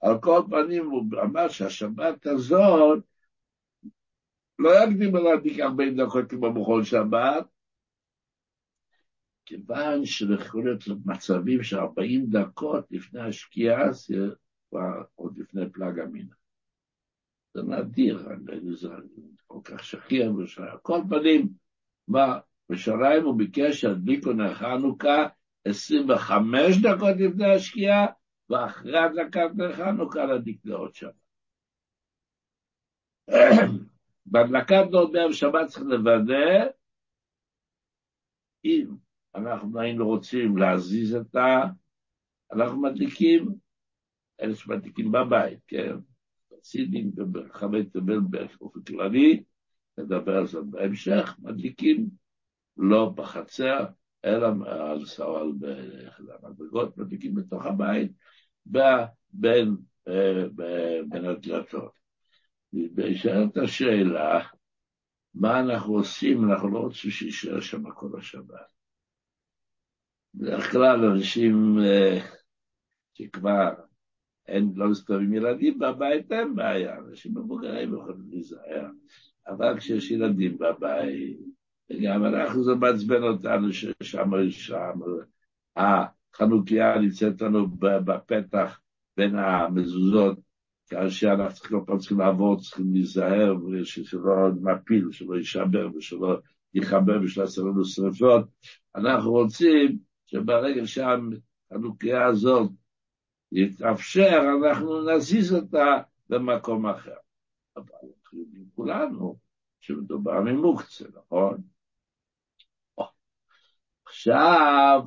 על 0.00 0.20
כל 0.20 0.42
פנים 0.50 0.90
הוא 0.90 1.04
אמר 1.22 1.48
שהשבת 1.48 2.26
הזאת 2.26 3.04
לא 4.58 4.70
יקדים 4.84 5.16
להדליק 5.16 5.60
40 5.60 5.96
דקות 6.00 6.30
כמו 6.30 6.52
בכל 6.52 6.84
שבת, 6.84 7.46
כיוון 9.46 10.06
שיכול 10.06 10.64
להיות 10.64 10.84
מצבים 11.04 11.62
של 11.62 11.78
40 11.78 12.26
דקות 12.26 12.84
לפני 12.90 13.20
השקיעה, 13.20 13.92
זה 13.92 14.16
כבר 14.68 15.02
עוד 15.14 15.38
לפני 15.38 15.70
פלג 15.72 15.98
המינה. 15.98 16.34
זה 17.54 17.62
נדיר, 17.62 18.28
זה 18.72 18.88
כל 19.46 19.60
כך 19.64 19.84
שכיח 19.84 20.32
בשער. 20.42 20.76
כל 20.82 21.00
פנים, 21.08 21.48
מה, 22.08 22.38
בשעריים 22.70 23.24
הוא 23.24 23.38
ביקש 23.38 23.80
שידליקו 23.80 24.32
נר 24.32 24.54
חנוכה 24.54 25.26
25 25.64 26.76
דקות 26.76 27.16
לפני 27.18 27.54
השקיעה, 27.54 28.06
ואחרי 28.50 28.98
הדלקת 28.98 29.50
נר 29.56 29.72
חנוכה 29.72 30.24
להדליק 30.24 30.60
נרות 30.64 30.94
שבת. 30.94 31.14
בהדלקת 34.26 34.84
נרות 34.90 35.12
בערב 35.12 35.32
שבת 35.32 35.66
צריך 35.68 35.86
לוודא 35.86 36.66
אם 38.64 38.86
אנחנו 39.34 39.80
היינו 39.80 40.06
רוצים 40.06 40.56
להזיז 40.56 41.14
את 41.14 41.36
ה... 41.36 41.62
אנחנו 42.52 42.82
מדליקים, 42.82 43.48
אלה 44.40 44.54
שמדליקים 44.54 45.12
בבית, 45.12 45.58
כן? 45.66 45.96
סינים 46.62 47.10
וברחבי 47.16 47.84
תבל 47.84 48.20
באופן 48.20 48.82
כללי, 48.82 49.42
נדבר 49.98 50.36
על 50.36 50.46
זה 50.46 50.60
בהמשך, 50.60 51.36
מדליקים 51.38 52.19
לא 52.80 53.12
בחצר, 53.16 53.84
אלא 54.24 54.48
על 54.68 55.04
סרל 55.04 55.52
במדרגות, 56.42 56.96
מדליקים 56.96 57.34
בתוך 57.34 57.66
הבית, 57.66 58.12
בין, 59.32 59.76
בין 61.08 61.24
הדלתות. 61.24 61.92
וישאלת 62.72 63.56
השאלה, 63.56 64.40
מה 65.34 65.60
אנחנו 65.60 65.94
עושים, 65.94 66.50
אנחנו 66.50 66.68
לא 66.68 66.78
רוצים 66.78 67.10
שישאר 67.10 67.60
שם 67.60 67.90
כל 67.90 68.18
השבת. 68.18 68.72
בדרך 70.34 70.72
כלל 70.72 71.04
אנשים 71.04 71.78
אה, 71.78 72.18
שכבר 73.14 73.74
אין, 74.46 74.72
לא 74.76 74.88
מסתובבים 74.88 75.34
ילדים 75.34 75.78
בבית, 75.78 76.32
אין 76.32 76.54
בעיה, 76.54 76.98
אנשים 76.98 77.38
מבוגרים 77.38 77.94
יכולים 77.94 78.30
להיזהר, 78.30 78.86
אבל 79.46 79.78
כשיש 79.78 80.10
ילדים 80.10 80.58
בבית, 80.58 81.38
וגם 81.90 82.24
אנחנו, 82.24 82.64
זה 82.64 82.74
מעצבן 82.74 83.22
אותנו 83.22 83.72
ששם, 83.72 84.30
שם, 84.50 85.00
החנוכיה 85.76 86.98
נמצאת 86.98 87.42
לנו 87.42 87.68
בפתח 87.68 88.80
בין 89.16 89.36
המזוזות, 89.36 90.38
כאשר 90.86 91.32
אנחנו 91.32 91.68
כל 91.68 91.84
פעם 91.86 91.98
צריכים 91.98 92.18
לעבור, 92.18 92.60
צריכים 92.60 92.92
להיזהר, 92.92 93.54
ושלא 93.64 94.50
נפיל, 94.62 95.08
שלא 95.12 95.34
יישבר 95.34 95.88
ושלא 95.96 96.38
יכבה 96.74 97.20
ושלא 97.22 97.42
יעשה 97.42 97.62
לנו 97.62 97.84
שרפות. 97.84 98.46
אנחנו 98.96 99.30
רוצים 99.30 99.98
שברגע 100.26 100.82
שהחנוכיה 100.86 102.26
הזאת 102.26 102.70
יתאפשר, 103.52 104.40
אנחנו 104.60 105.10
נזיז 105.10 105.54
אותה 105.54 105.96
במקום 106.28 106.86
אחר. 106.86 107.16
אבל 107.76 107.84
אנחנו 108.02 108.38
יודעים 108.38 108.64
כולנו 108.74 109.38
שמדובר 109.80 110.40
ממוקצה, 110.40 111.04
נכון? 111.16 111.58
עכשיו, 114.20 115.02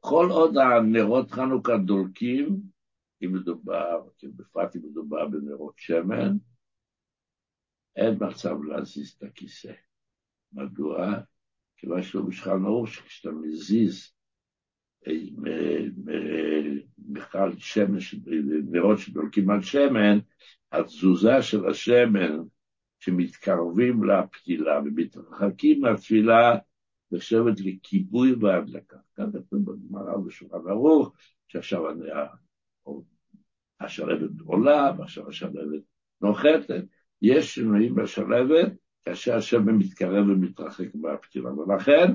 כל 0.00 0.26
עוד 0.30 0.56
הנרות 0.56 1.30
חנוכה 1.30 1.76
דולקים, 1.76 2.60
אם 3.24 3.32
מדובר, 3.32 4.02
בפרט 4.22 4.76
אם 4.76 4.80
מדובר 4.84 5.28
בנרות 5.28 5.74
שמן, 5.76 6.36
אין 7.96 8.14
מצב 8.20 8.62
להזיז 8.62 9.10
את 9.18 9.22
הכיסא. 9.22 9.72
מדוע? 10.52 11.14
כיוון 11.76 12.02
שהוא 12.02 12.28
בשולחן 12.28 12.64
ערוך 12.64 12.88
שכשאתה 12.88 13.30
מזיז 13.30 14.12
מיכל 16.98 17.52
שמן, 17.58 17.98
נרות 18.70 18.98
שדולקים 18.98 19.50
על 19.50 19.62
שמן, 19.62 20.18
התזוזה 20.72 21.42
של 21.42 21.68
השמן 21.68 22.38
שמתקרבים 23.00 24.04
לפתילה 24.04 24.80
ומתרחקים 24.84 25.80
מהתפילה 25.80 26.58
נחשבת 27.12 27.60
לכיבוי 27.60 28.34
והדלקה. 28.40 28.96
כאן 29.16 29.30
כתוב 29.32 29.72
בגמרא 29.72 30.16
בשולחן 30.16 30.68
ערוך, 30.68 31.12
שעכשיו 31.48 31.82
השלבת 33.80 34.30
עולה 34.44 34.92
ועכשיו 34.98 35.28
השלבת 35.28 35.82
נוחתת. 36.20 36.84
יש 37.22 37.54
שינויים 37.54 37.94
בשלבת, 37.94 38.72
כאשר 39.04 39.36
השמן 39.36 39.74
מתקרב 39.74 40.28
ומתרחק 40.28 40.94
מהפתילה. 40.94 41.52
ולכן, 41.52 42.12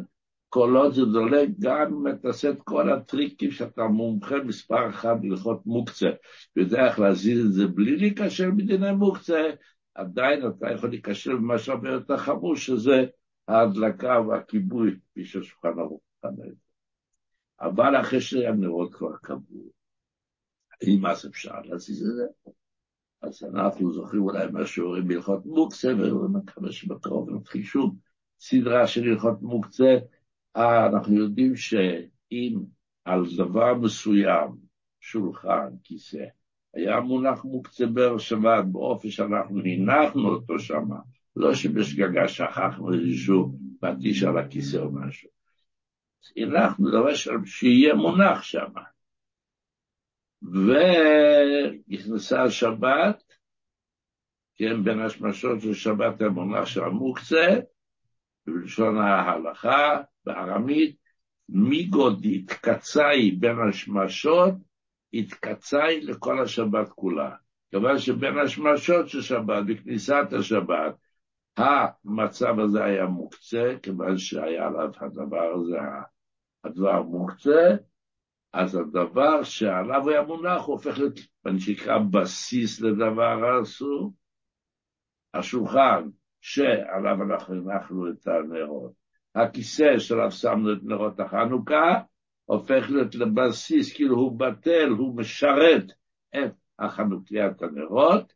כל 0.49 0.75
עוד 0.75 0.93
זה 0.93 1.05
דולק, 1.05 1.49
גם 1.59 1.93
אם 1.93 2.07
אתה 2.07 2.27
עושה 2.27 2.49
את 2.49 2.61
כל 2.63 2.89
הטריקים 2.89 3.51
שאתה 3.51 3.83
מומחה 3.83 4.35
מספר 4.37 4.89
אחת 4.89 5.17
ללכות 5.23 5.65
מוקצה, 5.65 6.09
ויודע 6.55 6.85
איך 6.87 6.99
להזיז 6.99 7.45
את 7.45 7.53
זה 7.53 7.67
בלי 7.67 7.95
להיכשל 7.95 8.51
בדיני 8.51 8.91
מוקצה, 8.91 9.49
עדיין 9.95 10.47
אתה 10.47 10.71
יכול 10.71 10.89
להיכשל 10.89 11.35
במה 11.35 11.57
שהרבה 11.57 11.89
יותר 11.89 12.17
חמור, 12.17 12.55
שזה 12.55 13.05
ההדלקה 13.47 14.21
והכיבוי, 14.21 14.99
כפי 15.11 15.25
ששולחן 15.25 15.79
ערוך 15.79 16.01
חנה 16.21 16.45
אבל 17.61 18.01
אחרי 18.01 18.21
שהנרות 18.21 18.95
כבר 18.95 19.17
קבעו, 19.17 19.71
האם 20.81 21.05
אז 21.05 21.25
אפשר 21.27 21.61
להזיז 21.61 22.01
את 22.01 22.15
זה? 22.15 22.51
אז 23.21 23.43
אנחנו 23.43 23.93
זוכרים 23.93 24.21
אולי 24.21 24.47
מה 24.51 24.65
שאומרים 24.65 25.07
בהלכות 25.07 25.45
מוקצה, 25.45 25.87
ומקווה 25.95 26.71
שבקרוב 26.71 27.29
נתחיל 27.29 27.63
שוב 27.63 27.95
סדרה 28.39 28.87
של 28.87 29.03
הלכות 29.03 29.41
מוקצה. 29.41 29.97
אה, 30.55 30.87
אנחנו 30.87 31.15
יודעים 31.15 31.55
שאם 31.55 32.59
על 33.05 33.23
דבר 33.37 33.73
מסוים, 33.73 34.57
שולחן, 34.99 35.69
כיסא, 35.83 36.25
היה 36.73 36.99
מונח 36.99 37.45
מוקצה 37.45 37.85
בערב 37.85 38.19
שבת 38.19 38.65
באופן 38.71 39.09
שאנחנו 39.09 39.61
הנחנו 39.61 40.29
אותו 40.29 40.59
שם, 40.59 40.89
לא 41.39 41.53
שבשגגה 41.53 42.27
שכחנו 42.27 42.93
איזשהו 42.93 43.57
פטיש 43.79 44.23
על 44.23 44.37
הכיסא 44.37 44.77
או 44.77 44.91
משהו. 44.91 45.29
הנחנו 46.37 46.91
דבר 46.91 47.15
שיהיה 47.45 47.93
מונח 47.93 48.41
שם. 48.41 48.71
ונכנסה 50.41 52.43
השבת, 52.43 53.23
כן, 54.55 54.83
בין 54.83 55.01
השמשות 55.01 55.61
של 55.61 55.73
שבת 55.73 56.21
המונח 56.21 56.65
של 56.65 56.83
המוקצה, 56.83 57.59
בלשון 58.47 58.97
ההלכה, 58.97 60.01
בארמית, 60.25 60.97
מיגוד 61.49 62.25
התקצאי 62.25 63.31
בין 63.31 63.55
השמשות, 63.69 64.53
התקצאי 65.13 66.01
לכל 66.01 66.43
השבת 66.43 66.89
כולה. 66.89 67.35
כיוון 67.69 67.99
שבין 67.99 68.37
השמשות 68.37 69.09
של 69.09 69.21
שבת, 69.21 69.63
בכניסת 69.67 70.33
השבת, 70.39 70.95
המצב 71.57 72.59
הזה 72.59 72.83
היה 72.83 73.05
מוקצה, 73.05 73.73
כיוון 73.83 74.17
שהיה 74.17 74.67
עליו 74.67 74.91
הדבר 75.01 75.53
הזה, 75.53 75.77
הדבר 76.63 77.01
מוקצה, 77.01 77.75
אז 78.53 78.75
הדבר 78.75 79.43
שעליו 79.43 80.09
היה 80.09 80.21
מונח 80.21 80.65
הופך 80.65 80.97
להיות, 80.97 81.19
מה 81.45 81.59
שנקרא, 81.59 81.97
בסיס 82.11 82.81
לדבר 82.81 83.45
האסור. 83.45 84.13
השולחן 85.33 86.09
שעליו 86.41 87.23
אנחנו 87.23 87.71
הנחנו 87.71 88.11
את 88.11 88.27
הנרות, 88.27 88.91
הכיסא 89.35 89.99
שעליו 89.99 90.31
שמנו 90.31 90.73
את 90.73 90.79
נרות 90.83 91.19
החנוכה, 91.19 92.01
הופך 92.45 92.89
להיות 92.89 93.15
לבסיס, 93.15 93.95
כאילו 93.95 94.15
הוא 94.15 94.39
בטל, 94.39 94.89
הוא 94.89 95.17
משרת 95.17 95.91
את 96.35 96.53
החנוכיית 96.79 97.61
הנרות, 97.61 98.33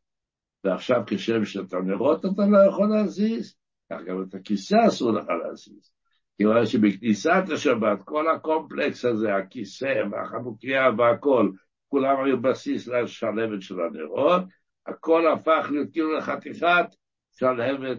ועכשיו 0.64 1.04
כשם 1.08 1.46
שאת 1.46 1.74
הנרות 1.74 2.26
אתה 2.26 2.42
לא 2.52 2.58
יכול 2.70 2.90
להזיז, 2.90 3.56
כך 3.92 3.98
גם 4.06 4.24
את 4.24 4.36
הכיסא 4.36 4.76
אסור 4.88 5.12
לך 5.12 5.26
להזיז. 5.44 5.92
כיוון 6.38 6.66
שבכניסת 6.66 7.44
השבת, 7.54 8.04
כל 8.06 8.36
הקומפלקס 8.36 9.06
הזה, 9.06 9.36
הכיסא 9.36 10.04
והחנוכיה 10.12 10.90
והכל, 10.98 11.52
כולם 11.88 12.24
היו 12.26 12.42
בסיס 12.42 12.88
לשלבת 12.88 13.62
של 13.62 13.76
הנרות, 13.82 14.42
הכל 14.88 15.28
הפך 15.28 15.68
להיות 15.72 15.92
כאילו 15.92 16.18
לחתיכת 16.18 16.86
שלהבת 17.32 17.98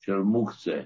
של 0.00 0.16
מוקצה. 0.16 0.80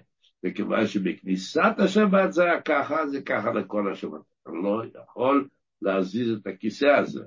וכיוון 0.45 0.87
שבכניסת 0.87 1.75
השבת 1.79 2.33
זה 2.33 2.45
היה 2.45 2.63
ככה, 2.63 3.07
זה 3.07 3.23
ככה 3.23 3.53
לכל 3.53 3.93
השבת. 3.93 4.21
אתה 4.43 4.51
לא 4.51 4.83
יכול 5.03 5.49
להזיז 5.83 6.31
את 6.31 6.47
הכיסא 6.47 6.87
הזה, 6.87 7.25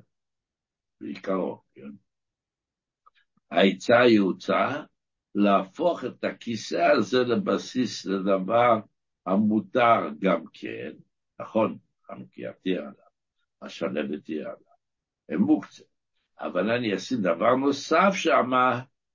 בעיקרו, 1.01 1.61
כן? 1.73 2.04
היא 3.51 4.19
הוצאה 4.19 4.83
להפוך 5.35 6.05
את 6.05 6.23
הכיסא 6.23 6.91
הזה 6.97 7.19
לבסיס 7.19 8.05
לדבר 8.05 8.79
המותר 9.25 10.09
גם 10.19 10.43
כן, 10.53 10.91
נכון, 11.39 11.77
חנוכיה 12.07 12.51
תהיה 12.53 12.79
עליו, 12.79 12.93
השלבת 13.61 14.23
תהיה 14.25 14.43
עליו, 14.43 14.75
הם 15.29 15.41
מוקצה. 15.41 15.83
אבל 16.39 16.71
אני 16.71 16.95
אשים 16.95 17.21
דבר 17.21 17.55
נוסף 17.55 18.11
שם, 18.13 18.51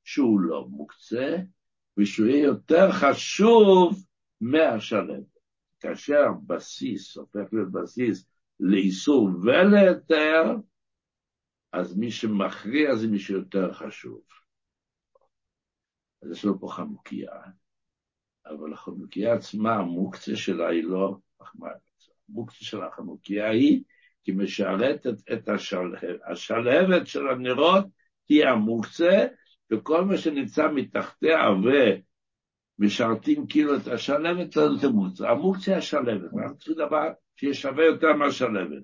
שהוא 0.04 0.40
לא 0.40 0.66
מוקצה, 0.68 1.36
ושהוא 1.98 2.26
יהיה 2.26 2.44
יותר 2.44 2.92
חשוב 2.92 4.04
מהשלבת. 4.40 5.38
כאשר 5.80 6.26
בסיס 6.46 7.16
הופך 7.16 7.52
להיות 7.52 7.72
בסיס 7.72 8.30
לאיסור 8.60 9.30
ולהיתר, 9.42 10.56
אז 11.72 11.98
מי 11.98 12.10
שמכריע 12.10 12.94
זה 12.94 13.08
מי 13.08 13.18
שיותר 13.18 13.72
חשוב. 13.72 14.20
אז 16.22 16.30
יש 16.30 16.44
לו 16.44 16.60
פה 16.60 16.68
חנוכיה, 16.68 17.30
אבל 18.46 18.72
החנוכיה 18.72 19.34
עצמה, 19.34 19.74
המוקצה 19.74 20.36
שלה 20.36 20.68
היא 20.68 20.84
לא 20.84 21.16
מחמד. 21.40 21.70
המוקצה 22.28 22.64
של 22.64 22.82
החנוכיה 22.82 23.50
היא 23.50 23.82
כי 24.24 24.32
משרתת 24.32 25.06
את 25.32 25.48
השלהבת. 25.48 26.20
השלהבת 26.26 27.06
של 27.06 27.28
הנרות 27.28 27.84
היא 28.28 28.44
המוקצה, 28.44 29.26
וכל 29.70 30.04
מה 30.04 30.16
שנמצא 30.16 30.68
מתחתיה 30.74 31.38
ומשרתים 32.78 33.46
כאילו 33.46 33.76
את 33.76 33.86
השלהבת, 33.86 34.52
זה 34.52 34.86
המוקצה. 34.86 35.30
המוקצה 35.30 35.70
היא 35.70 35.78
השלהבת, 35.78 36.30
אנחנו 36.38 36.56
צריכים 36.56 36.86
דבר 36.86 37.08
שיהיה 37.36 37.54
שווה 37.54 37.84
יותר 37.84 38.12
מהשלהבת. 38.12 38.82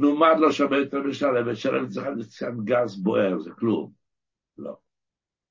מה 0.00 0.34
לא 0.34 0.52
שווה 0.52 0.78
יותר 0.78 1.02
משלהבת? 1.02 1.56
שלהבת 1.56 1.88
צריכה 1.88 2.10
לצאת 2.10 2.54
גז 2.64 3.02
בוער, 3.02 3.38
זה 3.38 3.50
כלום. 3.50 3.92
לא. 4.58 4.76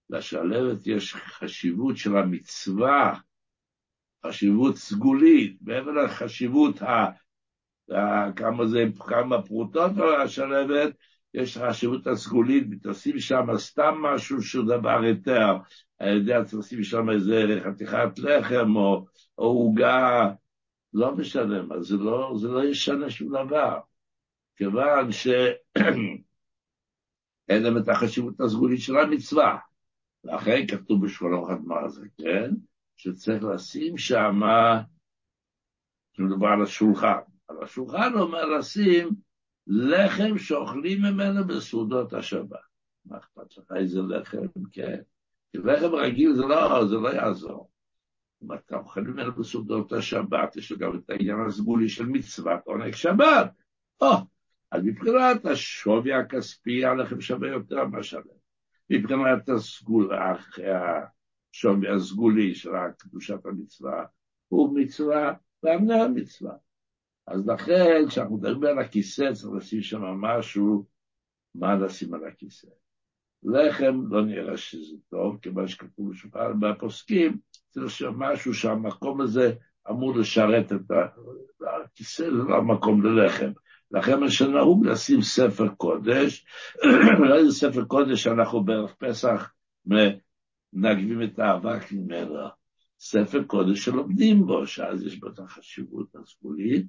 לשלהבת 0.10 0.88
יש 0.88 1.16
חשיבות 1.16 1.98
של 1.98 2.18
המצווה, 2.18 3.20
חשיבות 4.26 4.76
סגולית, 4.76 5.58
מעבר 5.62 5.92
לחשיבות 5.92 6.82
ה... 6.82 7.06
כמה 8.36 8.66
זה, 8.66 8.86
כמה 9.00 9.42
פרוטות 9.42 9.92
על 9.98 10.22
השלהבת, 10.22 10.94
יש 11.34 11.58
חשיבות 11.58 12.08
הסגולית, 12.08 12.68
ותשים 12.72 13.20
שם 13.20 13.48
סתם 13.58 13.96
משהו 14.02 14.42
שהוא 14.42 14.66
דבר 14.66 15.04
יותר, 15.04 15.58
אני 16.02 16.12
יודע, 16.12 16.44
תשים 16.44 16.84
שם 16.84 17.10
איזה 17.10 17.60
חתיכת 17.66 18.20
לחם 18.20 18.76
או 18.76 19.06
עוגה, 19.36 20.32
לא 20.94 21.16
משנה, 21.16 21.62
אז 21.76 21.86
זה 21.86 21.98
לא, 21.98 22.34
זה 22.36 22.48
לא 22.48 22.64
ישנה 22.64 23.10
שום 23.10 23.30
דבר, 23.30 23.80
כיוון 24.60 25.12
שאין 25.12 25.54
להם 27.64 27.78
את 27.78 27.90
החשיבות 27.90 28.42
הסגולית 28.42 28.82
של 28.82 28.98
המצווה. 28.98 29.58
ואחרי 30.24 30.68
כתוב 30.68 31.06
בשולחן 31.06 31.62
מה 31.64 31.90
זה, 31.90 32.08
כן? 32.18 32.52
שצריך 32.98 33.44
לשים 33.44 33.98
שם, 33.98 34.40
שמדובר 36.14 36.48
על 36.48 36.62
השולחן. 36.64 37.20
על 37.48 37.64
השולחן 37.64 38.14
אומר 38.14 38.46
לשים 38.46 39.10
לחם 39.68 40.38
שאוכלים 40.38 41.02
ממנו 41.02 41.48
בסעודות 41.48 42.14
השבת. 42.14 42.60
מה 43.06 43.18
אכפת 43.18 43.58
לך 43.58 43.72
איזה 43.76 44.00
לחם? 44.02 44.48
כן. 44.72 45.02
כי 45.52 45.58
לחם 45.58 45.96
רגיל 45.96 46.34
זה 46.34 46.42
לא, 46.42 46.86
זה 46.86 46.96
לא 46.96 47.10
יעזור. 47.10 47.70
אם 48.44 48.54
אתה 48.54 48.78
אוכל 48.78 49.02
ממנו 49.02 49.32
בסעודות 49.32 49.94
השבת, 49.94 50.56
יש 50.56 50.72
לו 50.72 50.78
גם 50.78 50.98
את 50.98 51.10
העניין 51.10 51.40
הסגולי 51.48 51.90
של 51.90 52.06
מצוות 52.06 52.60
עונג 52.66 52.96
שבת. 52.96 53.52
או, 54.02 54.12
אז 54.72 54.84
מבחינת 54.84 55.46
השווי 55.46 56.14
הכספי, 56.14 56.86
הלחם 56.86 57.22
שווה 57.22 57.48
יותר 57.48 57.86
מהשלם. 57.86 58.40
מבחינת 58.90 59.50
הסגול, 59.50 60.12
השווי 61.56 61.90
הסגולי 61.90 62.56
של 62.56 62.70
קדושת 62.98 63.46
המצווה, 63.46 64.06
הוא 64.48 64.80
מצווה 64.80 65.34
ואמנה 65.64 66.04
המצווה. 66.04 66.54
אז 67.28 67.48
לכן, 67.48 68.06
כשאנחנו 68.08 68.38
מדברים 68.38 68.78
על 68.78 68.80
הכיסא, 68.80 69.34
צריך 69.34 69.54
לשים 69.58 69.82
שם 69.82 70.02
משהו, 70.02 70.86
מה 71.56 71.76
לשים 71.76 72.14
על 72.14 72.28
הכיסא. 72.28 72.68
לחם, 73.44 74.02
לא 74.10 74.26
נראה 74.26 74.58
שזה 74.58 74.96
טוב, 75.10 75.38
כיוון 75.42 75.68
שכתוב 75.68 76.12
בשולחן 76.12 76.60
בפוסקים, 76.60 77.38
צריך 77.70 77.90
שם 77.90 78.14
משהו 78.20 78.54
שהמקום 78.54 79.22
הזה 79.22 79.54
אמור 79.90 80.16
לשרת 80.18 80.72
את 80.72 80.92
הכיסא, 81.86 82.24
זה 82.24 82.32
לא 82.32 82.56
המקום 82.58 83.06
ללחם. 83.06 83.52
לכן 83.92 84.20
מה 84.20 84.32
שנהוג 84.32 84.86
לשים 84.86 85.22
ספר 85.22 85.68
קודש, 85.68 86.46
איזה 87.38 87.52
ספר 87.52 87.86
קודש 87.86 88.24
שאנחנו 88.24 88.64
בערב 88.64 88.94
פסח 88.98 89.52
מנגבים 89.86 91.24
את 91.24 91.40
האבק 91.40 91.92
ממנו. 91.92 92.48
ספר 93.00 93.44
קודש 93.44 93.86
שלומדים 93.86 94.46
בו, 94.46 94.68
שאז 94.68 95.04
יש 95.06 95.20
בו 95.20 95.28
את 95.28 95.40
החשיבות 95.40 96.16
הסגולית, 96.16 96.86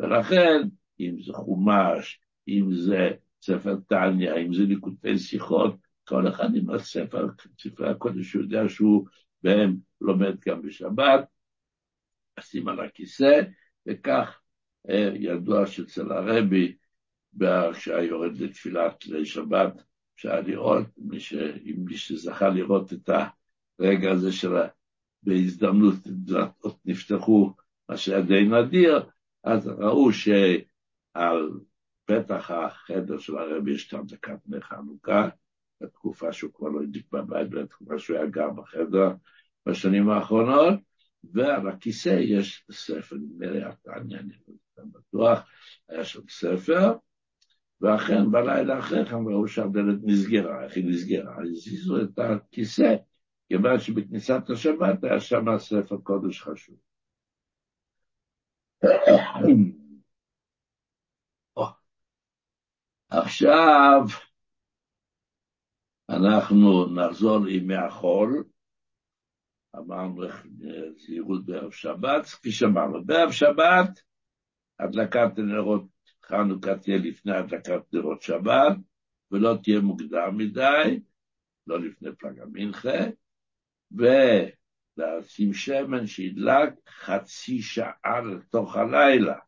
ולכן, 0.00 0.62
אם 1.00 1.16
זה 1.26 1.32
חומש, 1.32 2.20
אם 2.48 2.74
זה 2.74 3.10
ספר 3.42 3.76
טניה, 3.88 4.36
אם 4.36 4.54
זה 4.54 4.62
ליקוטי 4.62 5.18
שיחות, 5.18 5.76
כל 6.04 6.28
אחד 6.28 6.54
עם 6.54 6.70
הספר, 6.70 7.26
ספרי 7.60 7.90
הקודש, 7.90 8.32
הוא 8.32 8.42
יודע 8.42 8.68
שהוא 8.68 9.06
בהם 9.42 9.76
לומד 10.00 10.40
גם 10.46 10.62
בשבת, 10.62 11.24
לשים 12.38 12.68
על 12.68 12.80
הכיסא, 12.80 13.40
וכך 13.86 14.40
ידוע 15.14 15.66
שאצל 15.66 16.12
הרבי, 16.12 16.76
כשהיה 17.72 18.02
יורד 18.02 18.38
לתפילת 18.38 19.04
שבת, 19.24 19.82
אפשר 20.14 20.40
לראות, 20.40 20.86
מי 20.98 21.20
ש... 21.20 21.34
מי 21.76 21.96
שזכה 21.96 22.48
לראות 22.48 22.92
את 22.92 23.10
הרגע 23.78 24.10
הזה 24.12 24.32
של 24.32 24.52
בהזדמנות 25.22 25.94
דלתות 26.06 26.78
נפתחו, 26.84 27.52
מה 27.88 27.96
שהיה 27.96 28.22
די 28.22 28.44
נדיר, 28.44 29.06
אז 29.44 29.68
ראו 29.68 30.12
שעל 30.12 31.50
פתח 32.04 32.50
החדר 32.50 33.18
של 33.18 33.38
הרבי 33.38 33.72
יש 33.72 33.88
שם 33.90 34.02
דקת 34.06 34.38
נר 34.46 34.60
חנוכה, 34.60 35.28
בתקופה 35.80 36.32
שהוא 36.32 36.52
כבר 36.54 36.68
לא 36.68 36.82
הדליק 36.82 37.12
בבית, 37.12 37.50
בתקופה 37.50 37.98
שהוא 37.98 38.16
היה 38.16 38.26
גר 38.26 38.50
בחדר 38.50 39.12
בשנים 39.66 40.08
האחרונות, 40.08 40.74
ועל 41.32 41.68
הכיסא 41.68 42.18
יש 42.20 42.64
ספר, 42.70 43.16
נדמה 43.16 43.46
לי, 43.46 43.60
אני 43.86 44.32
בטוח, 44.84 45.48
היה 45.88 46.04
שם 46.04 46.28
ספר, 46.28 46.92
ואכן 47.80 48.30
בלילה 48.30 48.78
אחרי 48.78 49.04
כן 49.04 49.14
ראו 49.14 49.48
שהדלת 49.48 49.98
נסגרה, 50.02 50.64
איך 50.64 50.76
היא 50.76 50.84
נסגרה? 50.88 51.36
הזיזו 51.42 52.02
את 52.02 52.18
הכיסא 52.18 52.96
כיוון 53.48 53.80
שבכניסת 53.80 54.50
השבת 54.52 55.04
היה 55.04 55.20
שם 55.20 55.44
ספר 55.58 55.96
קודש 56.02 56.42
חשוב. 56.42 56.76
עכשיו 63.10 64.00
אנחנו 66.08 66.86
נחזור 66.94 67.38
לימי 67.38 67.74
החול, 67.74 68.44
אמרנו 69.76 70.22
זהירות 70.96 71.46
בערב 71.46 71.70
שבת, 71.70 72.26
כפי 72.26 72.52
שאמרנו, 72.52 73.04
בערב 73.04 73.32
שבת 73.32 74.00
הדלקת 74.80 75.38
נרות 75.38 75.84
חנוכה 76.26 76.76
תהיה 76.78 76.98
לפני 76.98 77.36
הדלקת 77.36 77.82
נרות 77.92 78.22
שבת, 78.22 78.76
ולא 79.30 79.58
תהיה 79.62 79.80
מוקדם 79.80 80.36
מדי, 80.36 81.00
לא 81.66 81.80
לפני 81.80 82.08
פלג 82.18 82.40
המנחה, 82.40 82.98
ולשים 83.92 85.52
שמן 85.52 86.06
שידלק 86.06 86.74
חצי 86.88 87.62
שעה 87.62 88.20
לתוך 88.20 88.76
הלילה, 88.76 89.38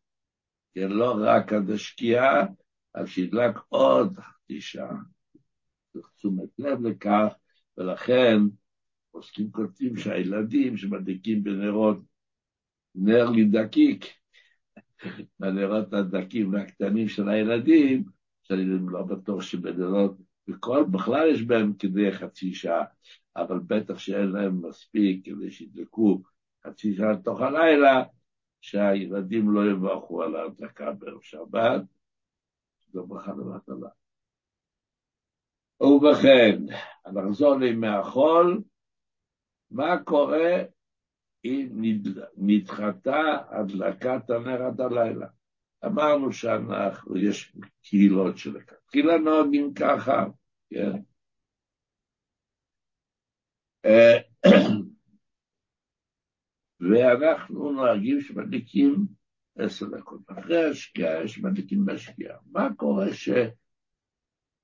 כן, 0.74 0.88
לא 0.88 1.16
רק 1.20 1.52
עד 1.52 1.70
השקיעה, 1.70 2.46
אז 2.94 3.08
שידלק 3.08 3.58
עוד 3.68 4.18
חצי 4.18 4.60
שעה. 4.60 4.96
צריך 5.92 6.10
תשומת 6.16 6.48
לב 6.58 6.86
לכך, 6.86 7.32
ולכן 7.76 8.38
עוסקים 9.10 9.50
כותבים 9.50 9.96
שהילדים 9.96 10.76
שמדליקים 10.76 11.42
בנרות 11.42 11.98
נר 12.94 13.30
לדקיק, 13.30 14.17
בנרות 15.40 15.92
הדקים 15.92 16.52
והקטנים 16.52 17.08
של 17.08 17.28
הילדים, 17.28 18.04
שאני 18.42 18.64
לא 18.88 19.02
בטוח 19.02 19.42
שבנרות, 19.42 20.16
וכל, 20.48 20.84
בכלל 20.90 21.28
יש 21.34 21.42
בהם 21.42 21.72
כדי 21.78 22.12
חצי 22.12 22.54
שעה, 22.54 22.84
אבל 23.36 23.58
בטח 23.58 23.98
שאין 23.98 24.28
להם 24.28 24.66
מספיק 24.68 25.24
כדי 25.24 25.50
שידלקו 25.50 26.22
חצי 26.66 26.94
שעה 26.94 27.12
לתוך 27.12 27.40
הלילה, 27.40 28.04
שהילדים 28.60 29.50
לא 29.50 29.70
יברכו 29.70 30.22
על 30.22 30.36
ההדלקה 30.36 30.92
בערב 30.92 31.22
שבת, 31.22 31.82
זו 32.92 33.06
ברכה 33.06 33.32
לבטלה. 33.32 33.88
ובכן, 35.80 36.62
נחזור 37.12 37.54
לימי 37.56 37.88
החול, 37.88 38.62
מה 39.70 39.98
קורה 40.04 40.62
היא 41.50 42.00
נדחתה 42.36 43.38
הדלקת 43.50 44.30
הנר 44.30 44.62
עד 44.62 44.80
הלילה. 44.80 45.26
אמרנו 45.86 46.32
שאנחנו, 46.32 47.16
יש 47.16 47.56
קהילות 47.82 48.38
שלכתחילה 48.38 49.18
נוהגים 49.18 49.74
ככה, 49.74 50.26
כן? 50.70 50.92
אה, 53.84 54.18
ואנחנו 56.90 57.72
נוהגים 57.72 58.20
שמדליקים 58.20 59.06
עשר 59.58 59.86
דקות. 59.86 60.20
אחרי 60.26 60.64
השקיעה 60.64 61.28
שמדליקים 61.28 61.86
בשקיעה. 61.86 62.36
מה 62.52 62.68
קורה 62.76 63.14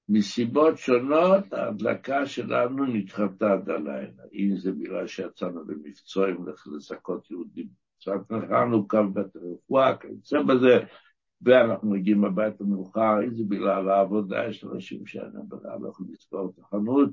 שמסיבות 0.06 0.78
שונות 0.78 1.52
ההדלקה 1.52 2.26
שלנו 2.26 2.86
נדחתה 2.86 3.52
עד 3.52 3.70
הלילה? 3.70 4.22
אם 4.32 4.56
זה 4.56 4.72
בגלל 4.72 5.06
שיצאנו 5.06 5.66
במבצועים 5.66 6.44
לזכות 6.76 7.30
יהודים, 7.30 7.68
קצת 7.98 8.32
חנוכה 8.48 9.00
ובית 9.00 9.36
רפואה, 9.36 9.96
כיוצא 9.96 10.42
בזה, 10.42 10.78
ואנחנו 11.42 11.90
מגיעים 11.90 12.24
הביתה 12.24 12.64
מאוחר, 12.64 13.24
אם 13.24 13.34
זה 13.34 13.42
בגלל 13.48 13.88
העבודה, 13.88 14.44
יש 14.48 14.64
אנשים 14.64 15.02
להם 15.14 15.48
ברירה, 15.48 15.78
לא 15.80 15.88
יכולים 15.88 16.12
לזכור 16.12 16.52
את 16.54 16.58
החנות, 16.58 17.10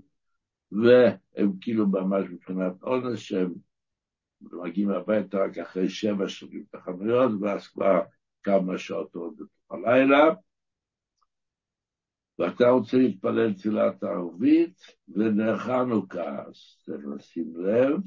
והם 0.72 1.52
כאילו 1.62 1.88
ממש 1.88 2.26
מבחינת 2.32 2.82
עונש, 2.82 3.30
שהם 3.30 3.54
מגיעים 4.42 4.90
הביתה 4.90 5.38
רק 5.38 5.58
אחרי 5.58 5.90
שבע 5.90 6.28
שנים 6.28 6.64
את 6.70 6.76
החנויות, 6.76 7.32
ואז 7.42 7.68
כבר 7.68 8.02
כמה 8.44 8.78
שעות 8.78 9.16
עוד 9.16 9.34
בתוך 9.36 9.72
הלילה. 9.72 10.34
ואתה 12.42 12.70
רוצה 12.70 12.98
להתפלל 12.98 13.54
תפילת 13.54 14.04
הערבית, 14.04 14.82
ונר 15.08 15.58
חנוכה, 15.58 16.44
אז 16.48 16.56
צריך 16.86 17.06
לשים 17.16 17.54
לב, 17.56 18.00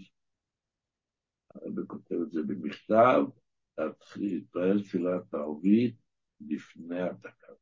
הרב 1.54 1.86
כותב 1.86 2.14
את 2.22 2.30
זה 2.30 2.42
במכתב, 2.42 3.24
להתחיל 3.78 4.34
להתפלל 4.34 4.82
תפילת 4.82 5.34
הערבית 5.34 5.94
לפני 6.48 7.00
הדקה. 7.00 7.52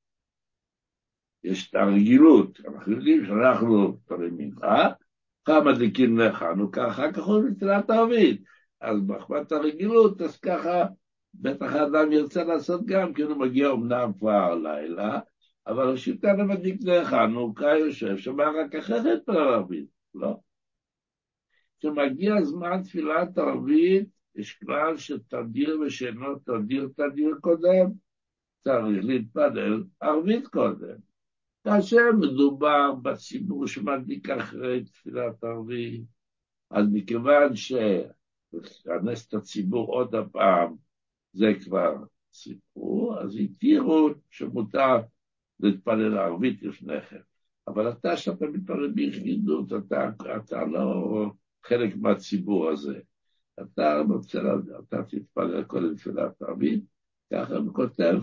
יש 1.44 1.70
את 1.70 1.74
הרגילות, 1.74 2.60
אנחנו 2.60 2.92
יודעים 2.92 3.26
שאנחנו 3.26 3.88
מתפללים 3.88 4.36
מנחה, 4.36 4.88
אחר 5.46 5.60
מדליקים 5.64 6.18
לחנוכה, 6.18 6.88
אחר 6.88 7.12
כך 7.12 7.28
אומרים 7.28 7.54
תפילת 7.54 7.90
הערבית. 7.90 8.42
אז 8.80 8.96
מחמת 9.06 9.52
הרגילות, 9.52 10.22
אז 10.22 10.40
ככה 10.40 10.84
בטח 11.34 11.72
האדם 11.72 12.12
ירצה 12.12 12.44
לעשות 12.44 12.86
גם, 12.86 13.14
כי 13.14 13.22
הוא 13.22 13.36
מגיע 13.36 13.70
אמנם 13.70 14.12
כבר 14.18 14.54
לילה, 14.54 15.20
אבל 15.66 15.92
השיטה 15.92 16.32
למדליק 16.32 16.80
לחנוכה 16.82 17.78
יושב 17.78 18.16
שם 18.16 18.40
רק 18.40 18.74
אחרי 18.74 18.98
תפילת 19.00 19.28
הערבית, 19.28 19.88
לא? 20.14 20.36
כשמגיע 21.78 22.42
זמן 22.42 22.82
תפילת 22.82 23.38
ערבית, 23.38 24.08
יש 24.34 24.58
כלל 24.58 24.96
שתדיר 24.96 25.80
ושאינו 25.80 26.38
תדיר 26.38 26.88
תדיר 26.96 27.36
קודם, 27.40 27.90
צריך 28.64 29.04
להתפלל 29.04 29.84
ערבית 30.00 30.46
קודם. 30.46 30.96
כאשר 31.64 32.12
מדובר 32.20 32.94
בציבור 33.02 33.66
שמדליק 33.66 34.30
אחרי 34.30 34.84
תפילת 34.84 35.44
ערבית, 35.44 36.02
אז 36.70 36.86
מכיוון 36.92 37.56
שלכנס 37.56 39.28
את 39.28 39.34
הציבור 39.34 39.92
עוד 39.92 40.14
הפעם, 40.14 40.74
זה 41.32 41.52
כבר 41.64 41.94
סיפור, 42.32 43.20
אז 43.20 43.36
התירו 43.36 44.10
שמותר 44.30 45.00
להתפלל 45.62 46.18
ערבית 46.18 46.62
לפני 46.62 47.00
כן. 47.00 47.20
אבל 47.68 47.90
אתה, 47.90 48.16
שאתה 48.16 48.46
מתפלל 48.46 48.90
ביחידות, 48.92 49.72
אתה, 49.72 50.10
אתה 50.36 50.64
לא 50.64 51.30
חלק 51.64 51.96
מהציבור 51.96 52.68
הזה. 52.70 53.00
אתה 53.60 54.02
רוצה, 54.08 54.40
אתה 54.80 55.02
תתפלל 55.02 55.62
קודם 55.64 55.94
תפילת 55.94 56.42
ערבית, 56.42 56.84
ככה 57.32 57.56
הוא 57.56 57.74
כותב, 57.74 58.20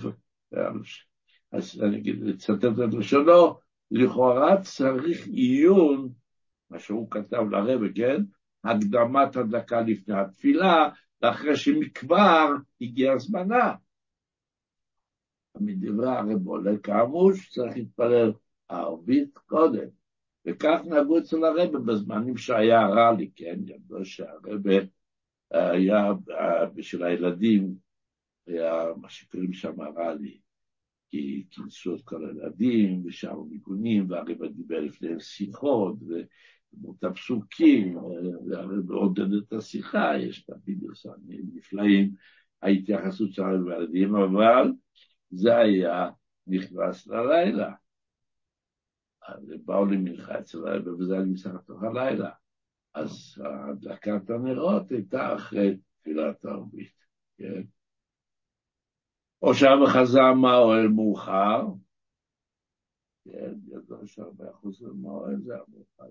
אז 1.52 1.84
אני 1.84 1.98
אגיד, 1.98 2.22
לצטט 2.22 2.66
את 2.66 2.94
לשונו, 2.94 3.58
לכאורה 3.92 4.62
צריך 4.62 5.28
עיון, 5.28 6.10
מה 6.70 6.80
שהוא 6.80 7.12
כתב 7.12 7.44
לרבא, 7.52 7.88
כן? 7.96 8.22
הקדמת 8.64 9.36
הדקה 9.36 9.82
לפני 9.82 10.20
התפילה, 10.20 10.90
ואחרי 11.22 11.56
שמכבר 11.56 12.50
הגיע 12.82 13.18
זמנה. 13.18 13.74
מדברי 15.62 16.10
הרב 16.10 16.48
עולה 16.48 16.78
כאמור 16.78 17.34
שצריך 17.34 17.78
להתפלל 17.78 18.32
ערבית 18.70 19.38
קודם. 19.38 19.88
וכך 20.46 20.80
נהגו 20.86 21.18
אצל 21.18 21.44
הרבה 21.44 21.80
בזמנים 21.80 22.38
שהיה 22.38 22.88
רלי, 22.88 23.30
כן? 23.36 23.60
ידוע 23.66 24.06
שהרבה 24.06 24.76
היה 25.52 26.14
בשביל 26.76 27.04
הילדים, 27.04 27.76
היה 28.48 28.86
מה 29.02 29.10
שקוראים 29.10 29.54
שם 29.54 29.82
רלי, 29.82 30.40
כי 31.10 31.44
כינסו 31.52 31.96
את 31.96 32.02
כל 32.04 32.26
הילדים, 32.26 33.02
ושרו 33.06 33.46
ניגונים, 33.46 34.06
והרבא 34.10 34.48
דיבר 34.48 34.80
לפניהם 34.80 35.20
שיחות, 35.20 35.96
ואת 36.08 37.04
הפסוקים, 37.04 37.98
והרבא 38.48 38.96
עודד 38.96 39.34
את 39.34 39.54
השיחה, 39.54 40.12
יש 40.18 40.42
תמיד 40.42 40.84
נפלאים, 41.54 42.12
ההתייחסות 42.62 43.34
של 43.34 43.42
הרבא 43.44 43.78
לילדים, 43.78 44.16
אבל 44.16 44.72
זה 45.32 45.58
היה 45.58 46.10
נכנס 46.48 47.08
ללילה. 47.08 47.74
אז 49.28 49.54
באו 49.66 49.86
למנחה 49.86 50.40
אצל 50.40 50.68
הרבא, 50.68 50.90
וזה 50.90 51.14
היה 51.14 51.24
נמצא 51.24 51.50
לתוך 51.54 51.84
הלילה. 51.84 52.30
אז 52.94 53.42
הדלקת 53.46 54.30
הנרות 54.30 54.92
הייתה 54.92 55.36
אחרי 55.36 55.78
תפילת 56.00 56.46
הערבית, 56.46 56.94
כן? 57.38 57.62
או 59.42 59.54
שאבא 59.54 59.86
חזר 59.94 60.34
מהאוהל 60.34 60.88
מאוחר, 60.88 61.66
כן, 63.24 63.54
ידוע 63.68 64.06
שהרבה 64.06 64.50
אחוז 64.52 64.82
מהאוהל 64.82 65.42
זה 65.42 65.54
המאוחר, 65.54 66.04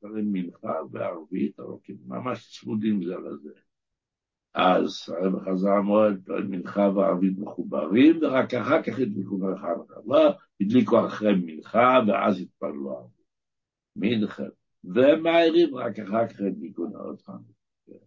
זה 0.00 0.08
מנחה 0.12 0.72
וערבית, 0.92 1.56
ממש 2.06 2.60
צמודים 2.60 3.04
זה 3.04 3.14
לזה. 3.16 3.65
אז 4.56 5.14
חזר 5.44 5.80
מועד, 5.80 6.30
מנחה 6.48 6.90
וערבית 6.94 7.38
מחוברים, 7.38 8.18
ורק 8.22 8.54
אחר 8.54 8.82
כך 8.82 8.98
הדליקו 8.98 9.38
מנחה 9.38 9.68
וחזרה, 9.80 10.32
הדליקו 10.60 11.06
אחרי 11.06 11.34
מנחה, 11.44 12.00
ואז 12.08 12.40
התפללו 12.40 12.90
ערבית. 12.90 13.26
מנחה. 13.96 14.42
ומעירים 14.84 15.76
רק 15.76 15.98
אחר 15.98 16.28
כך 16.28 16.40
הדליקו 16.40 16.86
נאות 16.86 17.22
חנוכה. 17.22 18.04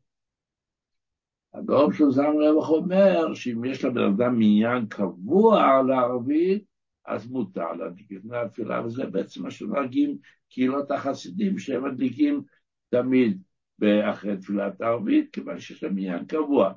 הגאון 1.53 1.93
של 1.93 2.11
זן 2.11 2.31
רווח 2.31 2.69
אומר 2.69 3.33
שאם 3.33 3.65
יש 3.65 3.85
לבן 3.85 4.03
אדם 4.03 4.35
עניין 4.35 4.85
קבוע 4.85 5.81
לערבית, 5.87 6.63
אז 7.05 7.27
מותר 7.27 7.73
להדליק 7.73 8.11
לפני 8.11 8.37
התפילה, 8.37 8.85
וזה 8.85 9.05
בעצם 9.05 9.43
מה 9.43 9.51
שנוהגים 9.51 10.17
קהילות 10.49 10.91
החסידים, 10.91 11.59
שהם 11.59 11.85
מדליקים 11.85 12.41
תמיד 12.89 13.41
אחרי 13.83 14.37
תפילת 14.37 14.81
הערבית, 14.81 15.33
כיוון 15.33 15.59
שיש 15.59 15.83
להם 15.83 15.97
עניין 15.97 16.25
קבוע. 16.25 16.73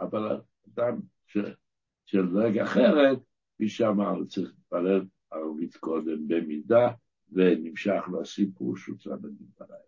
אבל 0.00 0.40
אדם 0.68 1.00
שנוהג 2.04 2.58
אחרת, 2.58 3.18
כפי 3.54 3.68
שאמרנו, 3.68 4.28
צריך 4.28 4.48
להתפלל 4.48 5.04
ערבית 5.30 5.76
קודם 5.76 6.28
במידה, 6.28 6.88
ונמשך 7.32 8.02
לו 8.08 8.20
הסיפור 8.20 8.76
שהוא 8.76 8.96
להגיד 9.06 9.46
בלילה. 9.60 9.82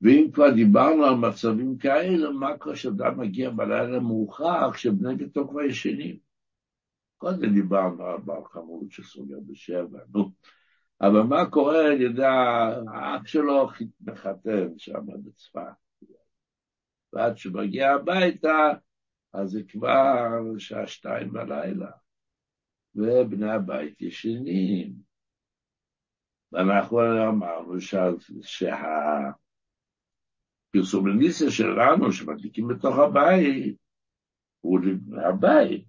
ואם 0.00 0.30
כבר 0.32 0.50
דיברנו 0.50 1.04
על 1.04 1.14
מצבים 1.14 1.78
כאלה, 1.78 2.30
מה 2.30 2.58
קורה 2.58 2.74
כשאדם 2.74 3.20
מגיע 3.20 3.50
בלילה 3.50 4.00
מאוחר, 4.00 4.72
כשבני 4.72 5.16
ביתו 5.16 5.48
כבר 5.48 5.62
ישנים? 5.62 6.18
קודם 7.16 7.54
דיברנו 7.54 8.04
על 8.04 8.20
בעל 8.20 8.44
חמוד 8.44 8.90
שסוגר 8.90 9.38
בשבע, 9.46 9.98
נו. 10.14 10.30
אבל 11.00 11.20
מה 11.22 11.50
קורה, 11.50 11.92
אני 11.94 12.02
יודע, 12.02 12.30
האח 12.94 13.26
שלו 13.26 13.68
מחתן 14.00 14.78
שם 14.78 15.06
בצפת. 15.24 15.60
ועד 17.12 17.38
שמגיע 17.38 17.92
הביתה, 17.92 18.72
אז 19.32 19.50
זה 19.50 19.62
כבר 19.68 20.58
שעה 20.58 20.86
שתיים 20.86 21.32
בלילה. 21.32 21.90
ובני 22.94 23.50
הבית 23.50 24.02
ישנים. 24.02 24.92
ואנחנו 26.52 27.00
אמרנו 27.28 27.80
שה... 27.80 28.10
הפרסומניסטיה 30.74 31.50
שלנו, 31.50 32.12
שמדליקים 32.12 32.68
בתוך 32.68 32.98
הבית, 32.98 33.76
הוא 34.60 34.80
לבני 34.80 35.24
הבית, 35.24 35.88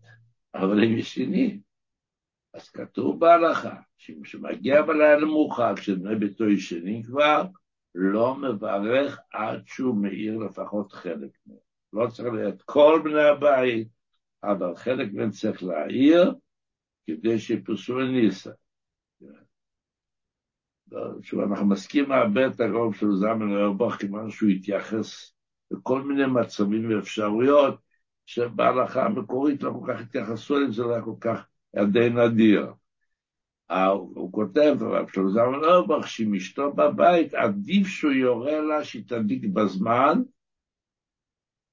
אבל 0.56 0.84
הם 0.84 0.98
ישנים. 0.98 1.65
אז 2.56 2.70
כתוב 2.70 3.20
בהלכה, 3.20 3.76
שמגיע 3.98 4.82
בלילה 4.82 5.26
מאוחר, 5.26 5.76
כשבני 5.76 6.16
ביתו 6.16 6.50
ישנים 6.50 7.04
כבר, 7.04 7.46
לא 7.96 8.36
מברך 8.36 9.20
עד 9.34 9.62
שהוא 9.66 9.96
מאיר 9.96 10.38
לפחות 10.38 10.92
חלק 10.92 11.32
מהם. 11.46 11.58
לא 11.94 12.08
צריך 12.08 12.34
להיות 12.34 12.62
כל 12.62 13.02
בני 13.04 13.24
הבית, 13.24 13.88
אבל 14.44 14.76
חלק 14.76 15.14
מהם 15.14 15.30
צריך 15.30 15.64
להעיר, 15.64 16.34
כדי 17.08 17.40
שפרסום 17.40 18.00
הניסה. 18.00 18.52
שוב, 21.22 21.40
אנחנו 21.40 21.66
מסכימים 21.66 22.12
הרבה 22.12 22.48
את 22.48 22.60
הרוב 22.60 22.96
של 22.96 23.12
זמן 23.12 23.52
רבוך, 23.52 23.96
כיוון 23.96 24.32
שהוא 24.32 24.50
התייחס 24.50 25.34
לכל 25.72 26.02
מיני 26.02 26.26
מצבים 26.26 26.90
ואפשרויות 26.90 27.80
שבהלכה 28.26 29.06
המקורית 29.06 29.64
לא 29.64 29.72
כל 29.72 29.94
כך 29.94 30.02
התייחסו 30.02 30.58
אליהם, 30.58 30.72
זה 30.72 30.84
לא 30.84 30.94
היה 30.94 31.02
כל 31.02 31.16
כך 31.22 31.48
די 31.84 32.10
נדיר. 32.10 32.74
הוא 34.16 34.32
כותב, 34.32 34.76
רב 34.82 35.10
שלו 35.14 35.32
זמן 35.32 35.60
רבוך, 35.62 36.08
שאם 36.08 36.36
אשתו 36.36 36.74
בבית, 36.74 37.34
עדיף 37.34 37.88
שהוא 37.88 38.12
יורה 38.12 38.62
לה 38.62 38.84
שהיא 38.84 39.04
תדליק 39.08 39.44
בזמן, 39.54 40.22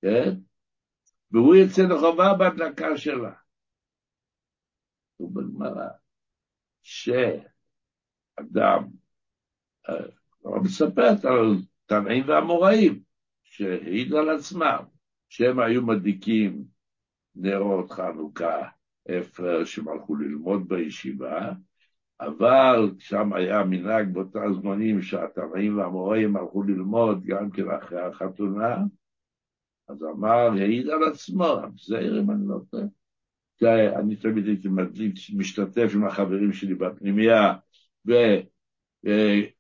כן? 0.03 0.30
והוא 1.30 1.57
יצא 1.57 1.82
לחובה 1.82 2.34
בהדלקה 2.38 2.96
שלה. 2.96 3.32
הוא 5.16 5.34
בגמרא, 5.34 5.88
שאדם, 6.82 7.53
הוא 10.38 10.64
מספרת 10.64 11.24
על 11.24 11.57
תנאים 11.86 12.28
ואמוראים, 12.28 13.03
שהעידו 13.42 14.18
על 14.18 14.30
עצמם, 14.30 14.84
שהם 15.28 15.61
היו 15.61 15.86
מדליקים 15.86 16.64
נרות 17.34 17.90
חנוכה 17.90 18.68
איפה 19.07 19.64
שהם 19.64 19.88
הלכו 19.88 20.16
ללמוד 20.16 20.68
בישיבה, 20.68 21.53
אבל 22.20 22.90
שם 22.98 23.32
היה 23.32 23.64
מנהג 23.64 24.12
באותם 24.12 24.53
זמנים 24.61 25.03
שהתנאים 25.03 25.78
והמוראים 25.78 26.36
הלכו 26.36 26.62
ללמוד 26.62 27.24
גם 27.24 27.50
כן 27.50 27.70
אחרי 27.70 28.00
החתונה, 28.00 28.76
אז 29.88 30.05
אמר, 30.05 30.50
העיד 30.61 30.88
על 30.88 31.05
עצמו, 31.05 31.57
זהיר 31.76 32.20
אם 32.20 32.30
אני 32.30 32.48
לא 32.48 32.59
טועה. 32.70 32.84
אני 34.00 34.16
תמיד 34.16 34.46
הייתי 34.46 34.68
מדליק, 34.68 35.14
משתתף 35.36 35.92
עם 35.94 36.07
החברים 36.07 36.53
שלי 36.53 36.74
בפנימייה 36.74 37.55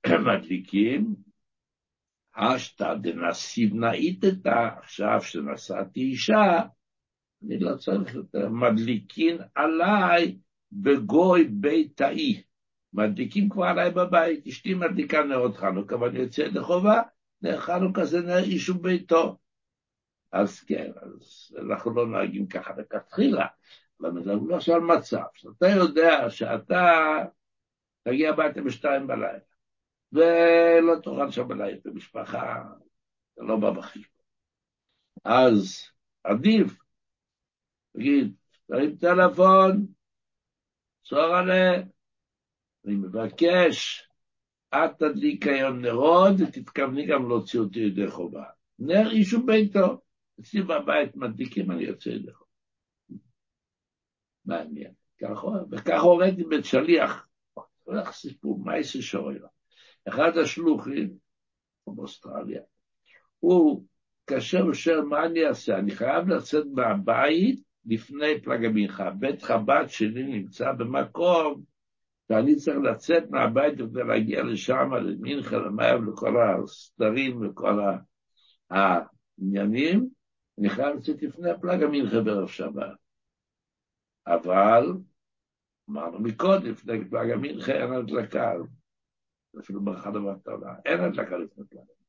ומדליקים. 0.06 1.14
השתא 2.32 2.94
דנסיבנא 2.94 3.74
איתתא, 3.74 4.68
עכשיו 4.78 5.18
שנשאתי 5.22 6.00
אישה, 6.00 6.62
אני 7.46 7.58
לא 7.58 7.76
צריך 7.76 8.14
יותר, 8.14 8.48
מדליקין 8.48 9.38
עליי 9.54 10.38
בגו 10.72 11.44
ביתאי. 11.44 12.42
מדליקים 12.92 13.48
כבר 13.48 13.64
עליי 13.64 13.90
בבית, 13.90 14.46
אשתי 14.46 14.74
מדליקה 14.74 15.22
נרות 15.24 15.56
חנוכה 15.56 15.96
ואני 15.96 16.18
יוצא 16.18 16.42
לחובה, 16.42 17.02
נר 17.42 17.60
חנוכה 17.60 18.04
זה 18.04 18.20
נר 18.20 18.38
איש 18.38 18.82
וביתו. 18.82 19.38
אז 20.32 20.60
כן, 20.60 20.90
אז 20.96 21.56
אנחנו 21.58 21.94
לא 21.94 22.06
נוהגים 22.06 22.46
ככה 22.46 22.72
לכתחילה, 22.78 23.46
אבל 24.00 24.10
מדברים 24.10 24.54
עכשיו 24.54 24.74
על 24.74 24.80
מצב, 24.80 25.22
שאתה 25.34 25.66
יודע 25.68 26.30
שאתה 26.30 26.92
תגיע 28.02 28.30
הביתה 28.30 28.62
בשתיים 28.62 29.06
בלילה, 29.06 29.38
ולא 30.12 30.94
תאכל 31.02 31.30
שם 31.30 31.48
בלילה 31.48 31.78
במשפחה, 31.84 32.62
זה 33.36 33.42
לא 33.44 33.56
בא 33.56 33.70
בחשבון. 33.70 34.22
אז 35.24 35.78
עדיף, 36.24 36.81
תגיד, 37.96 38.34
תרים 38.66 38.96
טלפון, 38.96 39.86
צור 41.04 41.18
עליה, 41.18 41.82
אני 42.86 42.94
מבקש, 42.94 44.08
את 44.74 44.90
תדליק 44.98 45.46
היום 45.46 45.80
נרות 45.80 46.34
ותתכווני 46.38 47.06
גם 47.06 47.28
להוציא 47.28 47.60
אותי 47.60 47.80
ידי 47.80 48.10
חובה. 48.10 48.44
נר 48.78 49.10
אישו 49.10 49.46
ביתו. 49.46 50.00
אצלי 50.40 50.62
בבית 50.62 51.16
מדליקים, 51.16 51.70
אני 51.70 51.84
יוצא 51.84 52.08
ידי 52.08 52.32
חובה. 52.32 52.50
מעניין. 54.44 54.92
וככה 55.70 55.96
הוריתי 55.96 56.44
בית 56.44 56.64
שליח. 56.64 57.28
הולך 57.82 58.12
סיפור, 58.12 58.58
מה 58.58 58.76
יעשה 58.76 59.02
שוריו? 59.02 59.46
אחד 60.08 60.38
השלוחים 60.38 61.16
באוסטרליה, 61.86 62.62
הוא 63.38 63.84
כאשר 64.26 64.60
הוא 64.62 64.74
שואל 64.74 65.00
מה 65.00 65.26
אני 65.26 65.46
אעשה, 65.46 65.78
אני 65.78 65.90
חייב 65.90 66.28
לצאת 66.28 66.64
מהבית 66.72 67.60
לפני 67.86 68.40
פלג 68.40 68.64
המנחה. 68.64 69.10
בית 69.10 69.42
חב"ד 69.42 69.84
שלי 69.88 70.22
נמצא 70.22 70.72
במקום 70.72 71.62
שאני 72.28 72.56
צריך 72.56 72.76
לצאת 72.78 73.30
מהבית 73.30 73.78
כדי 73.78 74.04
להגיע 74.04 74.42
לשם, 74.42 74.90
למנחה, 74.94 75.56
למאב, 75.56 76.00
לכל 76.08 76.34
הסדרים 76.40 77.46
וכל 77.46 77.80
העניינים, 78.70 80.08
אני 80.58 80.70
חייב 80.70 80.96
לצאת 80.96 81.22
לפני 81.22 81.50
הפלג 81.50 81.82
המנחה 81.82 82.20
בערב 82.20 82.48
שבת. 82.48 82.96
אבל, 84.26 84.92
אמרנו 85.90 86.20
מקודם, 86.20 86.70
לפני 86.70 87.08
פלג 87.10 87.30
המנחה 87.30 87.72
אין 87.72 87.92
הדלקה, 87.92 88.52
אפילו 89.60 89.84
באחד 89.84 90.16
המטרה, 90.16 90.74
אין 90.84 91.00
הדלקה 91.00 91.36
לפני 91.36 91.64
פלג 91.64 91.78
המנחה. 91.78 92.01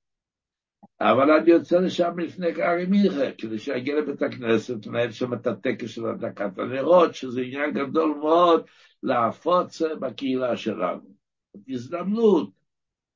אבל 1.01 1.31
אני 1.31 1.51
יוצא 1.51 1.79
לשם 1.79 2.19
לפני 2.19 2.53
קארי 2.53 2.85
מיכה, 2.85 3.31
כדי 3.37 3.59
שיגיע 3.59 3.99
לבית 3.99 4.21
הכנסת, 4.21 4.85
לנהל 4.85 5.11
שם 5.11 5.33
את 5.33 5.47
הטקס 5.47 5.89
של 5.89 6.05
הדלקת 6.05 6.59
הנרות, 6.59 7.15
שזה 7.15 7.41
עניין 7.41 7.71
גדול 7.73 8.17
מאוד 8.19 8.65
להפוץ 9.03 9.81
בקהילה 9.81 10.57
שלנו. 10.57 11.13
הזדמנות, 11.69 12.51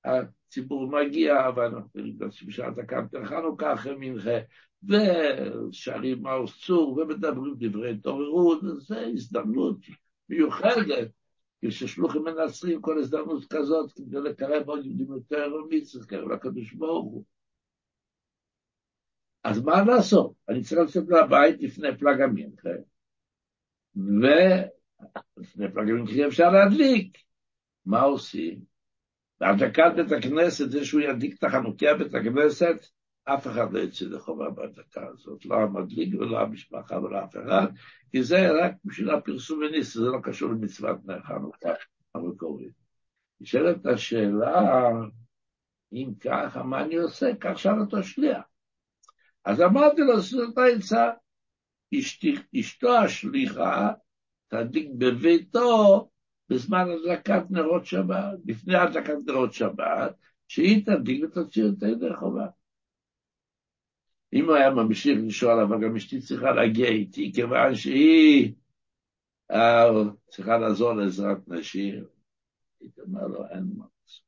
הציבור 0.06 0.88
מגיע, 0.88 1.34
ואנחנו 1.56 1.90
נפגשים 1.96 2.48
בשעת 2.48 2.78
הדלקת 2.78 3.04
חנוכה 3.26 3.74
אחרי 3.74 3.96
מנחה, 4.00 4.38
ושרים 4.84 6.22
מאוס 6.22 6.66
צור, 6.66 6.98
ומדברים 6.98 7.56
דברי 7.58 7.92
התעוררות, 7.92 8.60
זו 8.62 8.96
הזדמנות 8.96 9.78
מיוחדת. 10.30 11.08
כששלוחים 11.66 12.24
מנצרים 12.24 12.82
כל 12.82 13.00
הזדמנות 13.00 13.46
כזאת, 13.54 13.92
כדי 13.92 14.22
לקרב 14.22 14.70
עוד 14.70 14.86
יהודים 14.86 15.12
יותר 15.12 15.54
מצווה, 15.70 16.06
קרב 16.06 16.32
לקדוש 16.32 16.74
ברוך 16.74 17.06
הוא. 17.06 17.24
אז 19.48 19.64
מה 19.64 19.84
לעשות? 19.84 20.34
אני 20.50 20.62
צריך 20.62 20.82
לצאת 20.82 21.04
מהבית 21.10 21.62
לפני 21.62 21.98
פלג 21.98 22.22
המנחה, 22.22 22.70
ולפני 23.96 25.72
פלג 25.74 25.90
המנחה 25.90 26.28
אפשר 26.28 26.50
להדליק. 26.52 27.18
מה 27.86 28.02
עושים? 28.02 28.60
בהדלקת 29.40 29.92
בית 29.96 30.12
הכנסת, 30.12 30.72
זה 30.72 30.86
שהוא 30.86 31.02
ידליק 31.02 31.38
את 31.40 31.44
החנוכיה 31.44 31.94
בית 31.94 32.16
הכנסת, 32.16 32.76
אף 33.24 33.48
אחד 33.48 33.74
לא 33.74 33.80
יצא 33.80 34.06
לחובה 34.06 34.50
בהדלקה 34.50 35.08
הזאת, 35.08 35.46
לא 35.46 35.56
המדליק 35.56 36.16
ולא 36.16 36.40
המשפחה 36.40 37.00
ולא 37.00 37.24
אף 37.24 37.36
אחד, 37.36 37.68
כי 38.12 38.24
זה 38.24 38.52
רק 38.52 38.72
בשביל 38.86 39.10
הפרסום 39.10 39.60
וניס, 39.60 39.94
זה 39.94 40.06
לא 40.06 40.20
קשור 40.24 40.50
למצוות 40.50 41.06
נר 41.06 41.22
חנוכה 41.24 41.70
המקורית. 42.16 42.74
נשאלת 43.42 43.86
השאלה, 43.86 44.90
אם 45.94 46.12
ככה, 46.20 46.64
מה 46.64 46.84
אני 46.84 46.96
עושה? 46.96 47.28
כך 47.40 47.60
שאל 47.60 47.80
אותו 47.80 48.04
שליח. 48.04 48.42
אז 49.48 49.62
אמרתי 49.62 50.02
לו, 50.02 50.20
זאת 50.22 50.58
העצה, 50.58 51.12
אשתו 52.60 52.98
השליחה 52.98 53.94
תדליק 54.48 54.90
בביתו 54.98 56.10
בזמן 56.50 56.86
הדלקת 56.90 57.52
נרות 57.52 57.86
שבת, 57.86 58.40
לפני 58.46 58.76
הדלקת 58.76 59.14
נרות 59.26 59.54
שבת, 59.54 60.16
שהיא 60.48 60.86
תדליק 60.86 61.24
ותוציא 61.24 61.64
אותה 61.64 61.88
ידי 61.88 62.16
חובה. 62.16 62.48
אם 64.34 64.46
הוא 64.46 64.56
היה 64.56 64.70
ממשיך 64.70 65.20
לשאול, 65.28 65.60
אבל 65.60 65.84
גם 65.84 65.96
אשתי 65.96 66.22
צריכה 66.22 66.52
להגיע 66.52 66.88
איתי, 66.88 67.32
כיוון 67.36 67.76
שהיא 67.76 68.54
אה, 69.52 69.86
צריכה 70.30 70.58
לעזור 70.58 70.94
לעזרת 70.94 71.48
נשים, 71.48 72.04
הייתי 72.82 73.02
אומר 73.02 73.28
לו, 73.28 73.46
אין 73.50 73.64
מה 73.78 73.86
לעשות. 74.04 74.26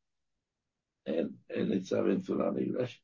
אין, 1.50 1.72
עצה 1.74 2.04
ואין 2.04 2.20
תפילה 2.20 2.52
להיגלש. 2.52 3.04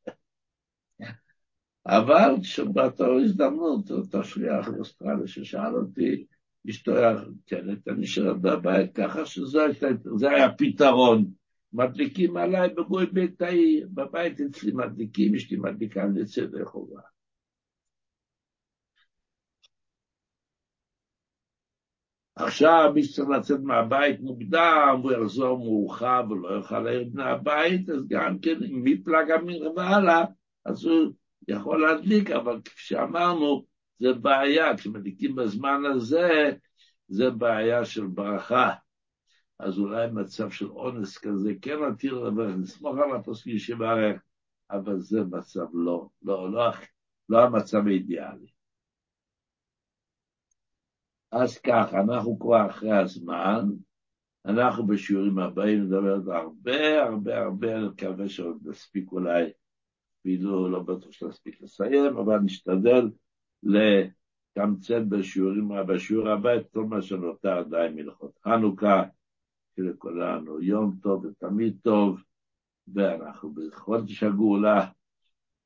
אבל 1.88 2.32
שבאותו 2.42 3.20
הזדמנות, 3.20 3.92
אותו 3.92 4.24
שליח 4.24 4.70
באוסטרליה 4.70 5.28
ששאל 5.28 5.76
אותי, 5.76 6.26
אשתו 6.70 6.98
היה 6.98 7.14
כן, 7.46 7.70
אני 7.70 7.98
נשארת 7.98 8.42
בבית 8.42 8.96
ככה 8.96 9.26
שזה 9.26 10.30
היה 10.30 10.52
פתרון. 10.58 11.26
מדליקים 11.74 12.38
עליי 12.38 12.70
בגוי 12.70 13.06
בית 13.06 13.42
העיר, 13.42 13.88
בבית 13.94 14.42
אצלי 14.42 14.72
מדליקים, 14.72 15.36
אשתי 15.36 15.56
מדליקה, 15.56 16.06
יוצא 16.16 16.42
לחובה. 16.52 17.02
עכשיו 22.36 22.92
מי 22.96 23.04
שצריך 23.04 23.30
לצאת 23.30 23.60
מהבית 23.64 24.20
מוקדם, 24.20 25.00
הוא 25.04 25.12
יחזור 25.12 25.58
מאוחר 25.58 26.22
ולא 26.30 26.50
יוכל 26.50 26.80
להעיר 26.80 27.10
בני 27.14 27.24
הבית, 27.24 27.90
אז 27.90 28.08
גם 28.08 28.40
כן, 28.40 28.58
מפלג 28.72 29.32
המרווה 29.32 29.72
והלאה, 29.76 30.26
אז 30.66 30.86
הוא 30.86 31.14
יכול 31.48 31.82
להדליק, 31.82 32.30
אבל 32.32 32.62
כפי 32.66 32.84
שאמרנו, 32.84 33.66
זה 34.00 34.14
בעיה, 34.14 34.78
כשמדליקים 34.78 35.36
בזמן 35.36 35.82
הזה, 35.86 36.52
זה 37.08 37.30
בעיה 37.30 37.86
של 37.86 38.06
ברכה. 38.08 38.74
אז 39.60 39.80
אולי 39.80 40.08
מצב 40.12 40.50
של 40.50 40.70
אונס 40.70 41.18
כזה, 41.18 41.54
כן 41.62 41.80
נתיר 41.92 42.14
לברך, 42.14 42.56
נסמוך 42.56 42.96
על 42.98 43.16
הפוסקים 43.16 43.58
שברך, 43.58 44.22
אבל 44.72 45.00
זה 45.00 45.20
מצב 45.32 45.66
לא, 45.74 46.10
לא, 46.22 46.52
לא, 46.52 46.72
לא 47.30 47.44
המצב 47.44 47.88
האידיאלי. 47.88 48.48
אז 51.32 51.58
ככה, 51.58 52.02
אנחנו 52.02 52.40
כבר 52.40 52.70
אחרי 52.70 52.98
הזמן, 52.98 53.66
אנחנו 54.46 54.88
בשיעורים 54.88 55.40
הבאים 55.40 55.84
נדבר 55.84 56.36
הרבה 56.36 57.04
הרבה 57.04 57.38
הרבה, 57.38 57.78
אני 57.78 57.88
מקווה 57.88 58.30
שעוד 58.30 58.58
נספיק 58.66 59.12
אולי, 59.12 59.52
אפילו 60.26 60.70
לא 60.70 60.80
בטוח 60.80 61.12
שנספיק 61.12 61.62
לסיים, 61.62 62.18
אבל 62.18 62.40
נשתדל 62.40 63.10
לתמצת 63.64 65.02
בשיעורים, 65.10 65.72
בשיעור 65.88 66.30
הבא 66.30 66.56
את 66.56 66.70
כל 66.74 66.86
מה 66.86 67.02
שנותר 67.02 67.58
עדיין 67.58 67.96
מלכות 67.96 68.40
חנוכה, 68.44 69.04
שלכולנו 69.76 70.62
יום 70.62 70.98
טוב 71.02 71.26
ותמיד 71.26 71.78
טוב, 71.84 72.20
ואנחנו 72.94 73.54
בחודש 73.54 74.24
הגאולה, 74.24 74.88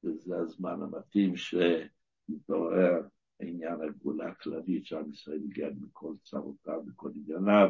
וזה 0.03 0.37
הזמן 0.37 0.81
המתאים 0.81 1.33
שמתעורר 1.37 3.01
עניין 3.41 3.81
הגאולה 3.81 4.27
הכללית 4.27 4.85
שעם 4.85 5.11
ישראל 5.11 5.39
הגיע 5.43 5.69
מכל 5.81 6.13
צרותיו 6.23 6.81
וכל 6.87 7.09
ענייניו. 7.15 7.69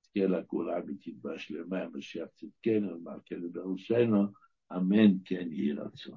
תזכה 0.00 0.26
לגאולה 0.26 0.78
אמיתית 0.78 1.14
והשלמה, 1.22 1.88
משיח 1.88 2.28
צדקנו, 2.34 3.00
מלכנו 3.00 3.50
בראשנו, 3.52 4.26
אמן 4.72 5.12
כן 5.24 5.48
יהי 5.52 5.72
רצון. 5.72 6.16